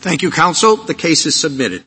[0.00, 0.76] Thank you, counsel.
[0.76, 1.84] The case is submitted.